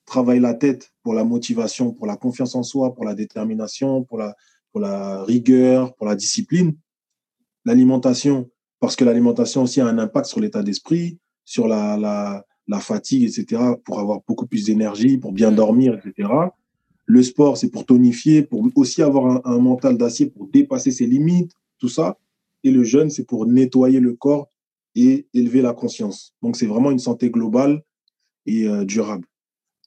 travailler 0.06 0.40
la 0.40 0.54
tête 0.54 0.92
pour 1.02 1.16
la 1.16 1.24
motivation, 1.24 1.94
pour 1.94 2.06
la 2.06 2.16
confiance 2.16 2.54
en 2.54 2.62
soi, 2.62 2.94
pour 2.94 3.06
la 3.06 3.16
détermination, 3.16 4.04
pour 4.04 4.20
la, 4.20 4.36
pour 4.72 4.82
la 4.82 5.24
rigueur, 5.24 5.96
pour 5.96 6.06
la 6.06 6.16
discipline. 6.16 6.76
L'alimentation, 7.66 8.51
parce 8.82 8.96
que 8.96 9.06
l'alimentation 9.06 9.62
aussi 9.64 9.80
a 9.80 9.86
un 9.86 10.00
impact 10.00 10.26
sur 10.26 10.42
l'état 10.42 10.64
d'esprit, 10.64 11.20
sur 11.46 11.68
la, 11.68 11.96
la, 11.98 12.44
la, 12.68 12.80
fatigue, 12.80 13.24
etc., 13.24 13.62
pour 13.86 14.00
avoir 14.00 14.22
beaucoup 14.28 14.48
plus 14.48 14.66
d'énergie, 14.66 15.18
pour 15.18 15.32
bien 15.32 15.52
mm. 15.52 15.56
dormir, 15.56 15.94
etc. 16.04 16.30
Le 17.06 17.24
sport, 17.24 17.58
c'est 17.58 17.70
pour 17.70 17.86
tonifier, 17.86 18.42
pour 18.42 18.68
aussi 18.76 19.04
avoir 19.04 19.28
un, 19.28 19.42
un 19.46 19.60
mental 19.60 19.98
d'acier, 19.98 20.26
pour 20.26 20.48
dépasser 20.48 20.90
ses 20.92 21.06
limites, 21.06 21.52
tout 21.78 21.90
ça. 21.90 22.18
Et 22.64 22.72
le 22.72 22.84
jeûne, 22.84 23.12
c'est 23.12 23.24
pour 23.24 23.46
nettoyer 23.46 24.00
le 24.00 24.14
corps 24.14 24.50
et 24.96 25.28
élever 25.34 25.62
la 25.62 25.74
conscience. 25.74 26.34
Donc, 26.42 26.56
c'est 26.56 26.66
vraiment 26.66 26.90
une 26.90 27.00
santé 27.00 27.30
globale 27.30 27.84
et 28.48 28.68
euh, 28.68 28.84
durable. 28.84 29.28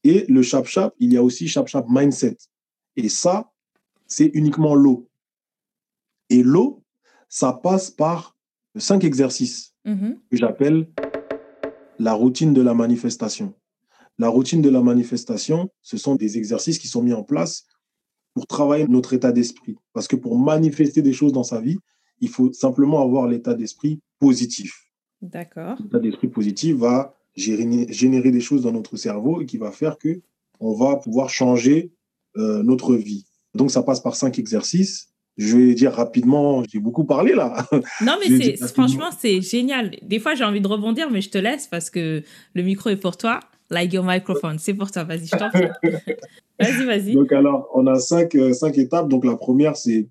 Et 0.05 0.25
le 0.29 0.43
chap-chap, 0.43 0.95
il 1.01 1.13
y 1.13 1.17
a 1.17 1.23
aussi 1.23 1.49
chap-chap 1.49 1.87
mindset. 1.89 2.37
Et 2.97 3.09
ça, 3.09 3.51
c'est 4.07 4.31
uniquement 4.35 4.77
l'eau. 4.77 5.09
Et 6.31 6.45
l'eau, 6.45 6.85
ça 7.29 7.53
passe 7.53 7.91
par 7.91 8.34
cinq 8.77 9.05
exercices 9.05 9.75
mm-hmm. 9.87 10.19
que 10.31 10.37
j'appelle 10.37 10.89
la 11.99 12.13
routine 12.13 12.53
de 12.53 12.63
la 12.63 12.75
manifestation. 12.75 13.55
La 14.19 14.29
routine 14.29 14.63
de 14.63 14.71
la 14.71 14.81
manifestation, 14.81 15.71
ce 15.83 15.97
sont 15.97 16.15
des 16.15 16.39
exercices 16.39 16.79
qui 16.79 16.89
sont 16.89 17.03
mis 17.03 17.13
en 17.13 17.25
place 17.25 17.67
pour 18.35 18.47
travailler 18.47 18.87
notre 18.89 19.13
état 19.13 19.33
d'esprit. 19.33 19.77
Parce 19.93 20.09
que 20.09 20.17
pour 20.17 20.39
manifester 20.39 21.03
des 21.03 21.13
choses 21.13 21.33
dans 21.33 21.45
sa 21.45 21.61
vie, 21.61 21.79
il 22.21 22.29
faut 22.29 22.53
simplement 22.53 23.03
avoir 23.03 23.27
l'état 23.27 23.55
d'esprit 23.55 24.01
positif. 24.19 24.89
D'accord. 25.21 25.77
L'état 25.83 25.99
d'esprit 25.99 26.29
positif 26.29 26.77
va 26.77 27.17
générer 27.37 28.31
des 28.31 28.41
choses 28.41 28.63
dans 28.63 28.73
notre 28.73 28.97
cerveau 28.97 29.41
et 29.41 29.47
qui 29.47 29.57
va 29.57 29.73
faire 29.73 29.99
que 29.99 30.21
on 30.61 30.75
va 30.75 30.97
pouvoir 30.97 31.29
changer 31.29 31.93
euh, 32.37 32.63
notre 32.63 32.95
vie. 32.95 33.27
Donc 33.55 33.71
ça 33.71 33.83
passe 33.83 34.01
par 34.01 34.15
cinq 34.15 34.39
exercices. 34.39 35.13
Je 35.37 35.57
vais 35.57 35.75
dire 35.75 35.93
rapidement, 35.93 36.63
j'ai 36.71 36.79
beaucoup 36.79 37.05
parlé 37.05 37.35
là. 37.35 37.67
Non 38.01 38.17
mais 38.21 38.39
c'est 38.57 38.57
franchement 38.69 39.09
c'est 39.19 39.41
génial. 39.41 39.97
Des 40.03 40.19
fois 40.19 40.35
j'ai 40.35 40.45
envie 40.45 40.61
de 40.61 40.69
rebondir 40.69 41.11
mais 41.11 41.21
je 41.21 41.31
te 41.31 41.39
laisse 41.39 41.67
parce 41.67 41.91
que 41.91 42.23
le 42.55 42.63
micro 42.63 42.91
est 42.91 42.97
pour 42.97 43.17
toi. 43.17 43.41
Like 43.71 43.93
your 43.93 44.05
microphone, 44.05 44.59
c'est 44.59 44.75
pour 44.75 44.91
toi. 44.91 45.05
Vas-y, 45.05 45.27
je 45.27 45.37
t'en 45.37 45.49
prie. 45.49 45.69
vas-y, 46.61 46.85
vas-y. 46.85 47.15
Donc 47.15 47.33
alors 47.33 47.69
on 47.75 47.87
a 47.87 47.99
cinq, 47.99 48.35
euh, 48.35 48.53
cinq 48.53 48.79
étapes. 48.79 49.09
Donc 49.09 49.25
la 49.25 49.37
première 49.37 49.77
c'est 49.77 50.09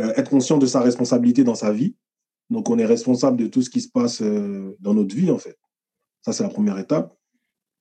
euh, 0.00 0.12
être 0.16 0.30
conscient 0.30 0.58
de 0.58 0.66
sa 0.66 0.80
responsabilité 0.80 1.42
dans 1.42 1.54
sa 1.54 1.72
vie. 1.72 1.96
Donc 2.50 2.70
on 2.70 2.78
est 2.78 2.86
responsable 2.86 3.38
de 3.38 3.46
tout 3.48 3.62
ce 3.62 3.70
qui 3.70 3.80
se 3.80 3.88
passe 3.88 4.22
dans 4.22 4.94
notre 4.94 5.16
vie 5.16 5.30
en 5.30 5.38
fait. 5.38 5.56
Ça, 6.26 6.32
c'est 6.32 6.42
la 6.42 6.48
première 6.48 6.76
étape. 6.78 7.16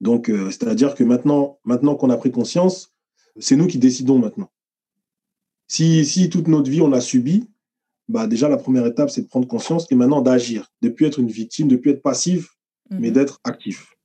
Donc, 0.01 0.29
euh, 0.29 0.51
c'est-à-dire 0.51 0.93
que 0.93 1.03
maintenant, 1.03 1.57
maintenant 1.63 1.95
qu'on 1.95 2.11
a 2.11 2.17
pris 2.17 2.31
conscience, 2.31 2.93
c'est 3.39 3.55
nous 3.55 3.65
qui 3.65 3.79
décidons 3.79 4.19
maintenant. 4.19 4.51
Si, 5.67 6.05
si 6.05 6.29
toute 6.29 6.47
notre 6.47 6.69
vie, 6.69 6.81
on 6.81 6.91
a 6.93 7.01
subi, 7.01 7.49
bah 8.07 8.27
déjà, 8.27 8.49
la 8.49 8.57
première 8.57 8.85
étape, 8.85 9.09
c'est 9.09 9.23
de 9.23 9.27
prendre 9.27 9.47
conscience 9.47 9.91
et 9.91 9.95
maintenant 9.95 10.21
d'agir, 10.21 10.71
de 10.81 10.89
ne 10.89 10.93
plus 10.93 11.07
être 11.07 11.19
une 11.19 11.29
victime, 11.29 11.67
de 11.67 11.75
ne 11.75 11.79
plus 11.79 11.91
être 11.91 12.03
passif, 12.03 12.49
mais 12.91 13.07
mhm. 13.07 13.13
d'être 13.13 13.39
actif. 13.43 13.95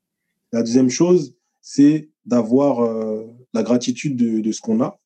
La 0.53 0.63
deuxième 0.63 0.89
chose, 0.89 1.37
c'est 1.61 2.09
d'avoir 2.25 2.81
euh, 2.81 3.27
la 3.53 3.63
gratitude 3.63 4.17
de, 4.17 4.41
de 4.41 4.53
ce 4.53 4.61
qu'on 4.61 4.81
a. 4.81 4.99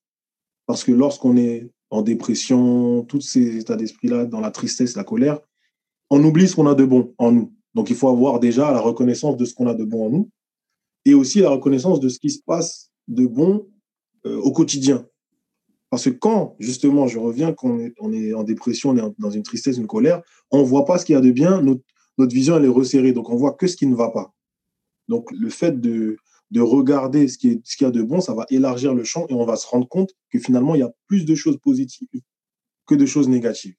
Parce 0.67 0.85
que 0.85 0.93
lorsqu'on 0.93 1.37
est 1.37 1.71
en 1.91 2.03
dépression, 2.03 3.05
tous 3.05 3.21
ces 3.21 3.57
états 3.57 3.77
d'esprit-là, 3.77 4.25
dans 4.27 4.41
la 4.41 4.51
tristesse, 4.51 4.97
la 4.97 5.05
colère, 5.05 5.41
on 6.11 6.23
oublie 6.23 6.49
ce 6.49 6.57
qu'on 6.57 6.67
a 6.67 6.75
de 6.75 6.85
bon 6.85 7.15
en 7.19 7.33
nous. 7.33 7.53
Donc, 7.75 7.91
il 7.91 7.97
faut 7.97 8.09
avoir 8.09 8.41
déjà 8.41 8.71
la 8.71 8.81
reconnaissance 8.81 9.37
de 9.37 9.45
ce 9.45 9.55
qu'on 9.55 9.67
a 9.67 9.75
de 9.75 9.85
bon 9.85 10.07
en 10.07 10.11
nous 10.11 10.31
et 11.05 11.15
aussi 11.15 11.41
la 11.41 11.51
reconnaissance 11.51 12.01
de 12.01 12.09
ce 12.09 12.19
qui 12.19 12.31
se 12.31 12.41
passe 12.45 12.91
de 13.09 13.27
bon 13.27 13.69
euh, 14.27 14.39
au 14.39 14.53
quotidien. 14.53 15.07
Parce 15.95 16.07
que 16.07 16.11
quand, 16.11 16.57
justement, 16.59 17.07
je 17.07 17.21
reviens, 17.21 17.53
qu'on 17.53 17.79
est, 17.79 17.95
on 18.01 18.13
est 18.13 18.35
en 18.35 18.43
dépression, 18.43 18.91
on 18.91 18.97
est 18.97 19.15
dans 19.17 19.31
une 19.31 19.45
tristesse, 19.45 19.77
une 19.77 19.87
colère, 19.87 20.23
on 20.51 20.59
ne 20.59 20.65
voit 20.65 20.85
pas 20.85 20.99
ce 20.99 21.05
qu'il 21.05 21.13
y 21.13 21.17
a 21.17 21.21
de 21.21 21.31
bien, 21.31 21.63
notre, 21.63 21.83
notre 22.19 22.35
vision, 22.35 22.57
elle 22.57 22.65
est 22.65 22.69
resserrée. 22.69 23.13
Donc, 23.13 23.31
on 23.31 23.37
voit 23.37 23.53
que 23.53 23.69
ce 23.69 23.77
qui 23.77 23.87
ne 23.87 23.95
va 23.95 24.11
pas. 24.11 24.35
Donc, 25.07 25.31
le 25.31 25.49
fait 25.51 25.81
de, 25.81 26.17
de 26.51 26.61
regarder 26.61 27.29
ce 27.29 27.39
qu'il 27.39 27.61
ce 27.63 27.77
qui 27.77 27.85
y 27.85 27.87
a 27.87 27.93
de 27.93 28.03
bon, 28.03 28.21
ça 28.21 28.35
va 28.35 28.45
élargir 28.51 28.93
le 28.93 29.05
champ 29.05 29.27
et 29.29 29.35
on 29.35 29.47
va 29.47 29.55
se 29.55 29.69
rendre 29.69 29.87
compte 29.87 30.11
que 30.33 30.41
finalement, 30.41 30.75
il 30.75 30.81
y 30.81 30.83
a 30.83 30.91
plus 31.07 31.25
de 31.25 31.37
choses 31.37 31.59
positives 31.59 32.09
que 32.89 32.97
de 32.97 33.07
choses 33.07 33.29
négatives. 33.29 33.77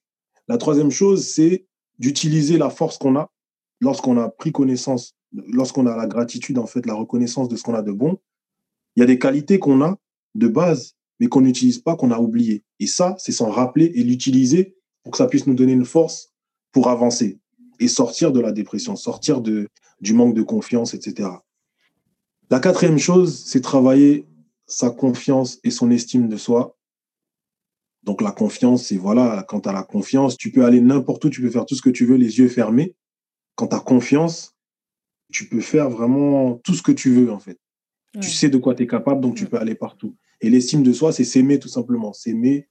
La 0.48 0.58
troisième 0.58 0.92
chose, 0.92 1.28
c'est 1.28 1.68
d'utiliser 2.00 2.58
la 2.58 2.70
force 2.70 2.98
qu'on 2.98 3.18
a 3.18 3.30
lorsqu'on 3.82 4.18
a 4.18 4.30
pris 4.30 4.54
connaissance, 4.54 5.18
lorsqu'on 5.34 5.86
a 5.86 5.98
la 5.98 6.08
gratitude, 6.08 6.60
en 6.60 6.66
fait, 6.66 6.86
la 6.86 6.94
reconnaissance 6.94 7.50
de 7.50 7.58
ce 7.58 7.64
qu'on 7.64 7.74
a 7.74 7.82
de 7.82 7.92
bon. 7.92 8.20
Il 8.96 9.02
y 9.02 9.04
a 9.04 9.06
des 9.06 9.20
qualités 9.20 9.60
qu'on 9.60 9.82
a 9.82 9.98
de 10.34 10.48
base, 10.48 10.95
mais 11.20 11.28
qu'on 11.28 11.42
n'utilise 11.42 11.80
pas, 11.80 11.96
qu'on 11.96 12.12
a 12.12 12.20
oubliées. 12.20 12.64
Et 12.80 12.88
ça, 12.88 13.16
c'est 13.18 13.32
s'en 13.32 13.50
rappeler 13.50 13.92
et 13.96 14.04
l'utiliser 14.04 14.76
pour 15.04 15.12
que 15.12 15.18
ça 15.18 15.28
puisse 15.28 15.48
nous 15.48 15.54
donner 15.54 15.74
une 15.74 15.86
force 15.86 16.34
pour 16.72 16.90
avancer 16.90 17.40
et 17.80 17.88
sortir 17.88 18.32
de 18.32 18.40
la 18.40 18.52
dépression, 18.52 18.96
sortir 18.96 19.42
de, 19.42 19.70
du 20.02 20.14
manque 20.14 20.34
de 20.34 20.42
confiance, 20.42 20.94
etc. 20.94 21.30
La 22.50 22.60
quatrième 22.60 23.00
chose, 23.00 23.44
c'est 23.46 23.62
travailler 23.62 24.26
sa 24.68 24.90
confiance 24.90 25.60
et 25.64 25.72
son 25.72 25.92
estime 25.92 26.28
de 26.28 26.38
soi. 26.38 26.78
Donc 28.04 28.22
la 28.22 28.32
confiance, 28.32 28.88
c'est 28.88 28.98
voilà, 28.98 29.44
quand 29.48 29.62
tu 29.62 29.70
as 29.70 29.74
la 29.74 29.84
confiance, 29.84 30.38
tu 30.38 30.52
peux 30.52 30.64
aller 30.64 30.80
n'importe 30.80 31.26
où, 31.26 31.30
tu 31.30 31.42
peux 31.42 31.50
faire 31.50 31.66
tout 31.66 31.76
ce 31.76 31.82
que 31.82 31.90
tu 31.90 32.06
veux, 32.06 32.18
les 32.18 32.38
yeux 32.38 32.48
fermés. 32.48 32.96
Quand 33.56 33.68
tu 33.68 33.80
confiance, 33.80 34.56
tu 35.32 35.48
peux 35.48 35.62
faire 35.62 35.90
vraiment 35.90 36.56
tout 36.64 36.74
ce 36.74 36.84
que 36.84 36.92
tu 36.92 37.12
veux, 37.12 37.32
en 37.32 37.40
fait. 37.40 37.58
Tu 38.22 38.30
sais 38.30 38.50
de 38.50 38.58
quoi 38.58 38.76
tu 38.76 38.84
es 38.84 38.88
capable, 38.88 39.22
donc 39.22 39.36
tu 39.36 39.46
peux 39.46 39.58
aller 39.58 39.76
partout. 39.76 40.16
Et 40.42 40.50
l'estime 40.50 40.84
de 40.84 40.94
soi, 40.94 41.12
c'est 41.12 41.24
s'aimer 41.24 41.60
tout 41.60 41.68
simplement. 41.70 42.14
S'aimer. 42.14 42.68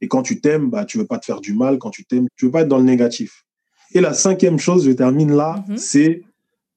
Et 0.00 0.08
quand 0.08 0.22
tu 0.22 0.40
t'aimes, 0.40 0.70
bah, 0.70 0.84
tu 0.84 0.98
veux 0.98 1.06
pas 1.06 1.18
te 1.18 1.24
faire 1.24 1.40
du 1.40 1.54
mal. 1.54 1.78
Quand 1.78 1.90
tu 1.90 2.04
t'aimes, 2.04 2.26
tu 2.36 2.46
veux 2.46 2.50
pas 2.50 2.62
être 2.62 2.68
dans 2.68 2.78
le 2.78 2.84
négatif. 2.84 3.44
Et 3.92 4.00
la 4.00 4.12
cinquième 4.12 4.58
chose, 4.58 4.84
je 4.86 4.90
termine 4.92 5.32
là, 5.34 5.64
Mhm. 5.68 5.76
c'est 5.78 6.22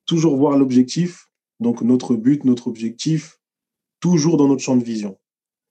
toujours 0.05 0.37
voir 0.37 0.57
l'objectif, 0.57 1.27
donc 1.59 1.81
notre 1.81 2.15
but, 2.15 2.45
notre 2.45 2.67
objectif, 2.67 3.39
toujours 3.99 4.37
dans 4.37 4.47
notre 4.47 4.61
champ 4.61 4.77
de 4.77 4.83
vision. 4.83 5.17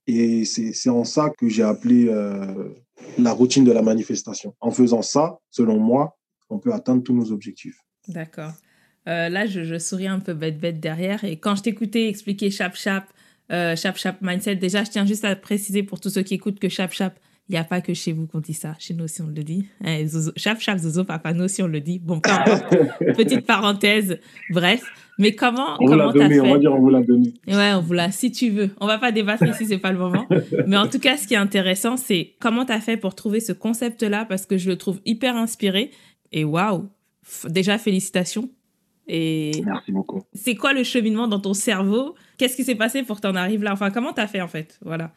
Et 0.09 0.45
c'est 0.45 0.73
c'est 0.73 0.91
en 0.91 1.05
ça 1.05 1.31
que 1.31 1.49
j'ai 1.49 1.62
appelé 1.62 2.07
euh, 2.09 2.69
la 3.19 3.33
routine 3.33 3.65
de 3.65 3.73
la 3.73 3.83
manifestation. 3.83 4.55
En 4.61 4.71
faisant 4.71 5.03
ça, 5.03 5.38
selon 5.50 5.79
moi, 5.79 6.17
on 6.50 6.59
peut 6.59 6.73
atteindre 6.73 7.03
tous 7.03 7.15
nos 7.15 7.33
objectifs. 7.33 7.81
D'accord. 8.09 8.53
Euh, 9.08 9.28
là, 9.28 9.46
je, 9.46 9.62
je 9.64 9.78
souris 9.78 10.08
un 10.08 10.18
peu 10.20 10.34
bête-bête 10.34 10.80
derrière. 10.80 11.25
Et 11.25 11.36
quand 11.36 11.54
je 11.56 11.62
t'écoutais 11.62 12.08
expliquer 12.08 12.50
Chap 12.50 12.75
Chap, 12.76 13.04
euh, 13.52 13.75
Mindset, 14.20 14.56
déjà, 14.56 14.82
je 14.84 14.90
tiens 14.90 15.06
juste 15.06 15.25
à 15.25 15.36
préciser 15.36 15.82
pour 15.82 16.00
tous 16.00 16.10
ceux 16.10 16.22
qui 16.22 16.34
écoutent 16.34 16.58
que 16.58 16.68
Chap 16.68 16.92
Chap, 16.92 17.18
il 17.48 17.52
n'y 17.52 17.58
a 17.58 17.62
pas 17.64 17.80
que 17.80 17.94
chez 17.94 18.12
vous 18.12 18.26
qu'on 18.26 18.40
dit 18.40 18.54
ça. 18.54 18.75
Chez 18.80 18.92
nous 18.94 19.04
aussi, 19.04 19.22
on 19.22 19.28
le 19.28 19.44
dit. 19.44 19.66
Hein, 19.84 20.04
Zozo- 20.04 20.32
Chap 20.36 20.60
Chap, 20.60 20.78
Zozo, 20.78 21.04
Papa, 21.04 21.32
nous 21.32 21.44
aussi, 21.44 21.62
on 21.62 21.68
le 21.68 21.80
dit. 21.80 22.00
Bon. 22.00 22.20
Petite 23.16 23.46
parenthèse. 23.46 24.18
Bref. 24.50 24.82
Mais 25.18 25.32
comment 25.32 25.76
On 25.80 25.86
vous 25.86 25.92
l'a 25.94 25.98
comment 26.06 26.12
t'as 26.12 26.28
donné, 26.28 26.40
on 26.40 26.44
va 26.48 26.52
fait 26.54 26.58
dire 26.58 26.72
on 26.75 26.80
vous 26.80 26.90
l'a 26.90 27.02
donné. 27.02 27.32
Ouais, 27.46 27.72
on 27.75 27.80
vous 27.80 27.92
l'a, 27.94 28.10
si 28.10 28.32
tu 28.32 28.50
veux. 28.50 28.70
On 28.80 28.86
va 28.86 28.98
pas 28.98 29.12
débattre 29.12 29.44
ici, 29.44 29.64
c'est 29.64 29.78
pas 29.78 29.92
le 29.92 29.98
moment. 29.98 30.26
Mais 30.66 30.76
en 30.76 30.88
tout 30.88 30.98
cas, 30.98 31.16
ce 31.16 31.26
qui 31.26 31.34
est 31.34 31.38
intéressant, 31.38 31.96
c'est 31.96 32.34
comment 32.40 32.66
tu 32.66 32.72
as 32.72 32.80
fait 32.80 32.96
pour 32.98 33.14
trouver 33.14 33.40
ce 33.40 33.52
concept-là, 33.52 34.26
parce 34.26 34.44
que 34.44 34.58
je 34.58 34.68
le 34.68 34.76
trouve 34.76 35.00
hyper 35.06 35.36
inspiré. 35.36 35.90
Et 36.32 36.44
waouh, 36.44 36.88
déjà 37.48 37.78
félicitations. 37.78 38.50
Et 39.08 39.62
Merci 39.64 39.92
beaucoup. 39.92 40.22
c'est 40.34 40.56
quoi 40.56 40.72
le 40.72 40.82
cheminement 40.82 41.28
dans 41.28 41.38
ton 41.40 41.54
cerveau? 41.54 42.14
Qu'est-ce 42.38 42.56
qui 42.56 42.64
s'est 42.64 42.75
passé 42.75 43.02
pour 43.04 43.16
que 43.16 43.20
tu 43.22 43.28
en 43.28 43.36
arrives 43.36 43.62
là? 43.62 43.72
Enfin, 43.72 43.90
comment 43.90 44.12
tu 44.12 44.20
as 44.20 44.26
fait 44.26 44.40
en 44.40 44.48
fait? 44.48 44.78
Voilà. 44.84 45.12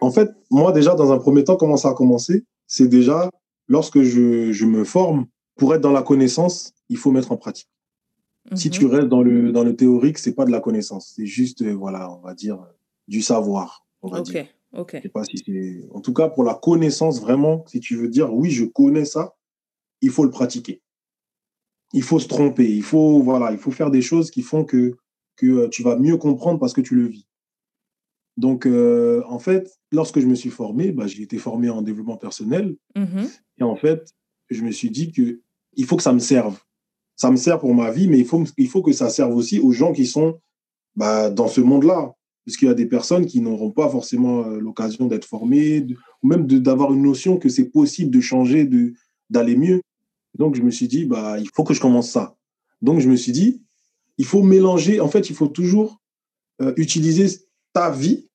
En 0.00 0.10
fait, 0.10 0.30
moi, 0.50 0.72
déjà, 0.72 0.94
dans 0.94 1.12
un 1.12 1.18
premier 1.18 1.44
temps, 1.44 1.56
comment 1.56 1.76
ça 1.76 1.90
a 1.90 1.94
commencé? 1.94 2.44
C'est 2.66 2.88
déjà, 2.88 3.30
lorsque 3.68 4.02
je, 4.02 4.50
je 4.52 4.66
me 4.66 4.84
forme, 4.84 5.26
pour 5.56 5.74
être 5.74 5.80
dans 5.80 5.92
la 5.92 6.02
connaissance, 6.02 6.72
il 6.88 6.96
faut 6.96 7.10
mettre 7.12 7.30
en 7.32 7.36
pratique. 7.36 7.68
Si 8.54 8.68
Mhm. 8.68 8.74
tu 8.74 8.86
restes 8.86 9.08
dans 9.08 9.22
le, 9.22 9.52
dans 9.52 9.64
le 9.64 9.74
théorique, 9.76 10.18
c'est 10.18 10.34
pas 10.34 10.44
de 10.44 10.50
la 10.50 10.60
connaissance. 10.60 11.12
C'est 11.16 11.24
juste, 11.26 11.62
euh, 11.62 11.72
voilà, 11.72 12.10
on 12.12 12.18
va 12.20 12.34
dire, 12.34 12.58
du 13.08 13.22
savoir, 13.22 13.86
on 14.02 14.08
va 14.08 14.20
dire. 14.20 14.46
Ok, 14.74 14.80
ok. 14.80 14.90
Je 14.96 15.02
sais 15.02 15.08
pas 15.08 15.24
si 15.24 15.38
c'est... 15.38 15.80
En 15.94 16.00
tout 16.00 16.12
cas, 16.12 16.28
pour 16.28 16.44
la 16.44 16.54
connaissance, 16.54 17.20
vraiment, 17.20 17.64
si 17.68 17.80
tu 17.80 17.96
veux 17.96 18.08
dire, 18.08 18.34
oui, 18.34 18.50
je 18.50 18.64
connais 18.66 19.04
ça, 19.06 19.36
il 20.02 20.10
faut 20.10 20.24
le 20.24 20.30
pratiquer. 20.30 20.82
Il 21.92 22.02
faut 22.02 22.18
se 22.18 22.28
tromper. 22.28 22.68
Il 22.70 22.82
faut, 22.82 23.22
voilà, 23.22 23.52
il 23.52 23.58
faut 23.58 23.70
faire 23.70 23.90
des 23.90 24.02
choses 24.02 24.30
qui 24.30 24.42
font 24.42 24.64
que, 24.64 24.96
que 25.36 25.46
euh, 25.46 25.68
tu 25.68 25.82
vas 25.82 25.96
mieux 25.96 26.16
comprendre 26.16 26.58
parce 26.58 26.72
que 26.72 26.80
tu 26.80 26.94
le 26.94 27.06
vis. 27.06 27.26
Donc, 28.36 28.66
euh, 28.66 29.22
en 29.28 29.38
fait, 29.38 29.70
lorsque 29.92 30.18
je 30.18 30.26
me 30.26 30.34
suis 30.34 30.50
formé, 30.50 30.90
bah, 30.90 31.06
j'ai 31.06 31.22
été 31.22 31.38
formé 31.38 31.70
en 31.70 31.82
développement 31.82 32.16
personnel. 32.16 32.76
Mhm. 32.96 33.28
Et 33.58 33.62
en 33.62 33.76
fait, 33.76 34.12
je 34.50 34.62
me 34.64 34.72
suis 34.72 34.90
dit 34.90 35.12
que 35.12 35.40
il 35.76 35.84
faut 35.84 35.96
que 35.96 36.02
ça 36.02 36.12
me 36.12 36.18
serve. 36.18 36.58
Ça 37.16 37.30
me 37.30 37.36
sert 37.36 37.60
pour 37.60 37.74
ma 37.74 37.90
vie, 37.92 38.08
mais 38.08 38.18
il 38.18 38.24
faut, 38.26 38.42
il 38.58 38.68
faut 38.68 38.82
que 38.82 38.92
ça 38.92 39.08
serve 39.08 39.34
aussi 39.36 39.60
aux 39.60 39.70
gens 39.70 39.92
qui 39.92 40.06
sont 40.06 40.40
bah, 40.96 41.30
dans 41.30 41.48
ce 41.48 41.60
monde-là. 41.60 42.12
Puisqu'il 42.44 42.66
y 42.66 42.68
a 42.68 42.74
des 42.74 42.84
personnes 42.86 43.24
qui 43.24 43.40
n'auront 43.40 43.70
pas 43.70 43.88
forcément 43.88 44.44
euh, 44.44 44.58
l'occasion 44.58 45.06
d'être 45.06 45.24
formées, 45.24 45.80
de- 45.80 45.96
ou 46.22 46.28
même 46.28 46.46
d'avoir 46.46 46.92
une 46.92 47.02
notion 47.02 47.38
que 47.38 47.48
c'est 47.48 47.70
possible 47.70 48.10
de 48.10 48.20
changer, 48.20 48.64
de 48.66 48.92
d'aller 49.30 49.56
mieux. 49.56 49.80
Donc, 50.34 50.56
je 50.56 50.62
me 50.62 50.70
suis 50.70 50.88
dit, 50.88 51.04
bah, 51.04 51.38
il 51.38 51.48
faut 51.54 51.64
que 51.64 51.74
je 51.74 51.80
commence 51.80 52.10
ça. 52.10 52.36
Donc, 52.82 53.00
je 53.00 53.08
me 53.08 53.16
suis 53.16 53.32
dit, 53.32 53.62
il 54.18 54.24
faut 54.24 54.42
mélanger. 54.42 55.00
En 55.00 55.08
fait, 55.08 55.30
il 55.30 55.36
faut 55.36 55.46
toujours 55.46 56.00
euh, 56.60 56.72
utiliser 56.76 57.26
ta 57.72 57.90
vie 57.90 58.28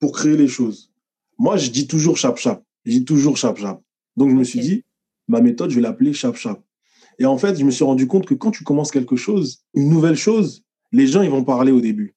pour 0.00 0.12
créer 0.12 0.36
les 0.36 0.48
choses. 0.48 0.92
Moi, 1.38 1.56
je 1.56 1.70
dis 1.70 1.86
toujours 1.86 2.16
chap-chap. 2.16 2.62
Je 2.84 2.92
dis 2.92 3.04
toujours 3.04 3.36
chap-chap. 3.36 3.82
Donc, 4.16 4.30
je 4.30 4.34
me 4.34 4.44
suis 4.44 4.60
dit, 4.60 4.84
ma 5.28 5.40
méthode, 5.40 5.70
je 5.70 5.76
vais 5.76 5.82
l'appeler 5.82 6.12
chap-chap. 6.12 6.62
Et 7.18 7.24
en 7.24 7.38
fait, 7.38 7.58
je 7.58 7.64
me 7.64 7.70
suis 7.70 7.84
rendu 7.84 8.06
compte 8.06 8.26
que 8.26 8.34
quand 8.34 8.50
tu 8.50 8.64
commences 8.64 8.90
quelque 8.90 9.16
chose, 9.16 9.64
une 9.74 9.88
nouvelle 9.88 10.16
chose, 10.16 10.64
les 10.92 11.06
gens, 11.06 11.22
ils 11.22 11.30
vont 11.30 11.44
parler 11.44 11.72
au 11.72 11.80
début. 11.80 12.14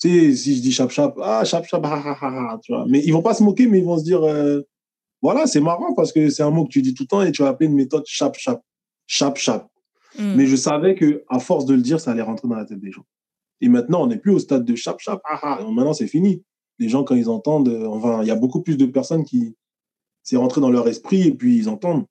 Tu 0.00 0.08
sais, 0.08 0.36
si 0.36 0.56
je 0.56 0.62
dis 0.62 0.72
chap-chap, 0.72 1.16
ah, 1.22 1.44
chap-chap, 1.44 1.82
ah, 1.84 2.02
ah, 2.04 2.18
ah, 2.20 2.48
ah, 2.50 2.58
tu 2.62 2.72
vois. 2.72 2.86
Mais 2.88 3.02
ils 3.04 3.12
vont 3.12 3.22
pas 3.22 3.34
se 3.34 3.42
moquer, 3.42 3.66
mais 3.66 3.78
ils 3.78 3.84
vont 3.84 3.98
se 3.98 4.04
dire, 4.04 4.22
euh, 4.22 4.62
voilà, 5.24 5.46
c'est 5.46 5.62
marrant 5.62 5.94
parce 5.94 6.12
que 6.12 6.28
c'est 6.28 6.42
un 6.42 6.50
mot 6.50 6.66
que 6.66 6.70
tu 6.70 6.82
dis 6.82 6.92
tout 6.92 7.04
le 7.04 7.06
temps 7.06 7.22
et 7.22 7.32
tu 7.32 7.40
vas 7.40 7.48
appeler 7.48 7.70
une 7.70 7.76
méthode 7.76 8.04
chap-chap. 8.04 8.62
Chap-chap. 9.06 9.66
Mm. 10.18 10.34
Mais 10.34 10.44
je 10.44 10.54
savais 10.54 10.94
que 10.94 11.24
à 11.30 11.38
force 11.38 11.64
de 11.64 11.72
le 11.72 11.80
dire, 11.80 11.98
ça 11.98 12.10
allait 12.10 12.20
rentrer 12.20 12.46
dans 12.46 12.56
la 12.56 12.66
tête 12.66 12.78
des 12.78 12.92
gens. 12.92 13.06
Et 13.62 13.68
maintenant, 13.68 14.02
on 14.02 14.06
n'est 14.06 14.18
plus 14.18 14.32
au 14.32 14.38
stade 14.38 14.66
de 14.66 14.74
chap 14.74 15.00
chap. 15.00 15.22
Ah, 15.24 15.40
ah. 15.42 15.58
Maintenant, 15.72 15.94
c'est 15.94 16.08
fini. 16.08 16.44
Les 16.78 16.90
gens, 16.90 17.04
quand 17.04 17.14
ils 17.14 17.30
entendent, 17.30 17.70
euh, 17.70 17.86
enfin, 17.86 18.20
il 18.20 18.28
y 18.28 18.30
a 18.30 18.34
beaucoup 18.34 18.60
plus 18.60 18.76
de 18.76 18.84
personnes 18.84 19.24
qui 19.24 19.56
c'est 20.22 20.36
rentré 20.36 20.60
dans 20.60 20.70
leur 20.70 20.86
esprit 20.88 21.22
et 21.28 21.32
puis 21.32 21.56
ils 21.56 21.70
entendent 21.70 22.04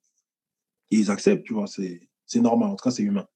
et 0.90 0.96
ils 0.96 1.12
acceptent. 1.12 1.44
Tu 1.44 1.54
vois, 1.54 1.68
c'est 1.68 2.00
c'est 2.26 2.40
normal. 2.40 2.70
En 2.70 2.74
tout 2.74 2.82
cas, 2.82 2.90
c'est 2.90 3.04
humain. 3.04 3.28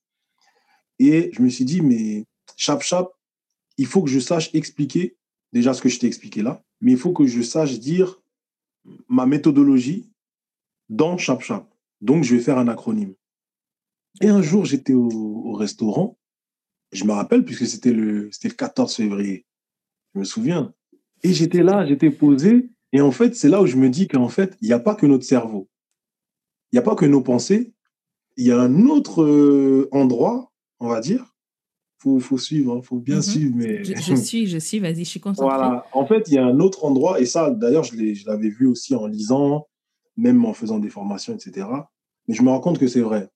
Et 0.99 1.31
je 1.35 1.41
me 1.41 1.49
suis 1.49 1.65
dit, 1.65 1.83
mais 1.83 2.27
chap 2.57 2.83
chap, 2.83 3.13
il 3.77 3.87
faut 3.87 4.03
que 4.03 4.11
je 4.11 4.19
sache 4.19 4.53
expliquer 4.55 5.17
déjà 5.53 5.73
ce 5.73 5.81
que 5.81 5.89
je 5.89 6.01
t'ai 6.01 6.09
expliqué 6.09 6.43
là, 6.43 6.65
mais 6.81 6.91
il 6.91 6.99
faut 6.99 7.13
que 7.13 7.27
je 7.27 7.43
sache 7.43 7.79
dire 7.79 8.21
ma 9.09 9.27
méthodologie 9.27 10.11
dans 10.89 11.19
chap 11.19 11.41
chap. 11.43 11.69
Donc, 12.01 12.25
je 12.25 12.35
vais 12.35 12.43
faire 12.43 12.59
un 12.59 12.69
acronyme. 12.69 13.15
Et 14.21 14.29
un 14.29 14.43
jour, 14.43 14.65
j'étais 14.65 14.95
au, 14.95 15.09
au 15.09 15.53
restaurant. 15.53 16.19
Je 16.93 17.05
me 17.05 17.13
rappelle, 17.13 17.45
puisque 17.45 17.67
c'était 17.67 17.93
le, 17.93 18.31
le 18.31 18.51
14 18.51 18.95
février. 18.95 19.45
Je 20.15 20.21
me 20.21 20.25
souviens. 20.25 20.75
Et 21.23 21.33
j'étais 21.33 21.63
là, 21.63 21.87
j'étais 21.87 22.11
posé. 22.11 22.71
Et 22.93 23.01
en 23.01 23.11
fait, 23.11 23.35
c'est 23.35 23.49
là 23.49 23.61
où 23.61 23.67
je 23.67 23.77
me 23.77 23.91
dis 23.91 24.09
qu'en 24.09 24.29
fait, 24.29 24.57
il 24.61 24.69
n'y 24.69 24.73
a 24.73 24.79
pas 24.79 24.95
que 24.95 25.07
notre 25.07 25.25
cerveau. 25.25 25.69
Il 26.73 26.77
n'y 26.77 26.79
a 26.79 26.83
pas 26.83 26.95
que 26.95 27.07
nos 27.07 27.21
pensées. 27.21 27.75
Il 28.37 28.47
y 28.47 28.53
a 28.53 28.61
un 28.61 28.87
autre 28.87 29.23
euh, 29.23 29.89
endroit, 29.91 30.53
on 30.81 30.89
va 30.89 31.01
dire. 31.01 31.35
Il 31.99 32.03
faut, 32.03 32.21
faut 32.21 32.39
suivre, 32.39 32.79
il 32.81 32.87
faut 32.87 32.99
bien 33.01 33.17
Mhm. 33.17 33.23
suivre. 33.23 33.53
Mais... 33.57 33.83
Je, 33.85 33.93
je 33.97 34.15
suis, 34.31 34.47
je 34.47 34.59
suis, 34.59 34.79
vas-y, 34.79 35.05
je 35.05 35.11
suis 35.11 35.21
concentrée. 35.21 35.57
Voilà. 35.57 35.85
En 35.93 36.07
fait, 36.07 36.25
il 36.29 36.35
y 36.35 36.39
a 36.39 36.45
un 36.47 36.61
autre 36.61 36.85
endroit, 36.85 37.21
et 37.21 37.27
ça, 37.27 37.51
d'ailleurs, 37.51 37.83
je 37.85 37.97
l'avais 38.27 38.51
vu 38.51 38.67
aussi 38.67 38.95
en 38.95 39.07
lisant, 39.07 39.67
même 40.17 40.45
en 40.45 40.53
faisant 40.53 40.79
des 40.79 40.91
formations, 40.91 41.35
etc. 41.35 41.67
Mais 42.29 42.35
je 42.35 42.43
me 42.43 42.51
rends 42.51 42.61
compte 42.61 42.79
que 42.79 42.87
c'est 42.87 43.01
vrai. 43.01 43.29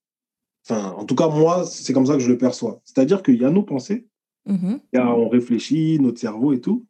Enfin, 0.65 0.91
en 0.97 1.03
tout 1.03 1.15
cas, 1.15 1.27
moi, 1.27 1.65
c'est 1.65 1.91
comme 1.91 2.05
ça 2.05 2.13
que 2.13 2.19
je 2.21 2.29
le 2.29 2.37
perçois. 2.37 2.81
C'est-à-dire 2.85 3.21
qu'il 3.21 3.35
y 3.41 3.43
a 3.43 3.49
nos 3.49 3.63
pensées, 3.63 4.07
Mhm. 4.45 4.79
il 4.93 4.95
y 4.97 4.99
a- 4.99 5.13
on 5.13 5.27
réfléchit, 5.27 5.99
notre 5.99 6.19
cerveau 6.19 6.53
et 6.53 6.61
tout. 6.61 6.85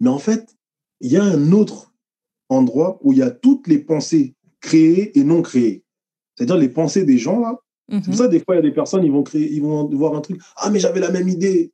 Mais 0.00 0.10
en 0.10 0.18
fait, 0.18 0.54
il 1.00 1.10
y 1.10 1.16
a 1.16 1.24
un 1.24 1.52
autre 1.52 1.94
endroit 2.50 2.98
où 3.02 3.12
il 3.12 3.18
y 3.18 3.22
a 3.22 3.30
toutes 3.30 3.66
les 3.66 3.78
pensées 3.78 4.34
créées 4.60 5.18
et 5.18 5.24
non 5.24 5.40
créées. 5.40 5.84
C'est-à-dire 6.36 6.56
les 6.58 6.68
pensées 6.68 7.04
des 7.06 7.16
gens, 7.16 7.40
là. 7.40 7.58
C'est 7.88 7.96
Mhm. 7.96 8.02
pour 8.04 8.14
ça, 8.14 8.28
des 8.28 8.40
fois, 8.40 8.54
il 8.54 8.58
y 8.58 8.60
a 8.60 8.62
des 8.62 8.72
personnes, 8.72 9.04
ils 9.04 9.12
vont 9.12 9.22
créer, 9.22 9.52
ils 9.52 9.60
vont 9.62 9.86
voir 9.88 10.14
un 10.14 10.20
truc. 10.20 10.40
Ah, 10.56 10.70
mais 10.70 10.78
j'avais 10.78 11.00
la 11.00 11.10
même 11.10 11.28
idée. 11.28 11.72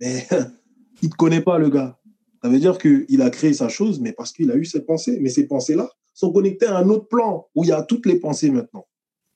Mais 0.00 0.26
il 1.02 1.06
ne 1.06 1.10
te 1.10 1.16
connaît 1.16 1.40
pas, 1.42 1.58
le 1.58 1.70
gars. 1.70 1.98
Ça 2.42 2.48
veut 2.48 2.58
dire 2.58 2.78
qu'il 2.78 3.22
a 3.22 3.30
créé 3.30 3.52
sa 3.52 3.68
chose, 3.68 4.00
mais 4.00 4.12
parce 4.12 4.32
qu'il 4.32 4.50
a 4.50 4.56
eu 4.56 4.64
ses 4.64 4.84
pensées. 4.84 5.18
Mais 5.20 5.28
ces 5.28 5.46
pensées-là 5.46 5.88
sont 6.14 6.32
connectées 6.32 6.66
à 6.66 6.78
un 6.78 6.88
autre 6.88 7.06
plan 7.08 7.46
où 7.54 7.64
il 7.64 7.68
y 7.68 7.72
a 7.72 7.82
toutes 7.82 8.06
les 8.06 8.18
pensées 8.18 8.50
maintenant. 8.50 8.86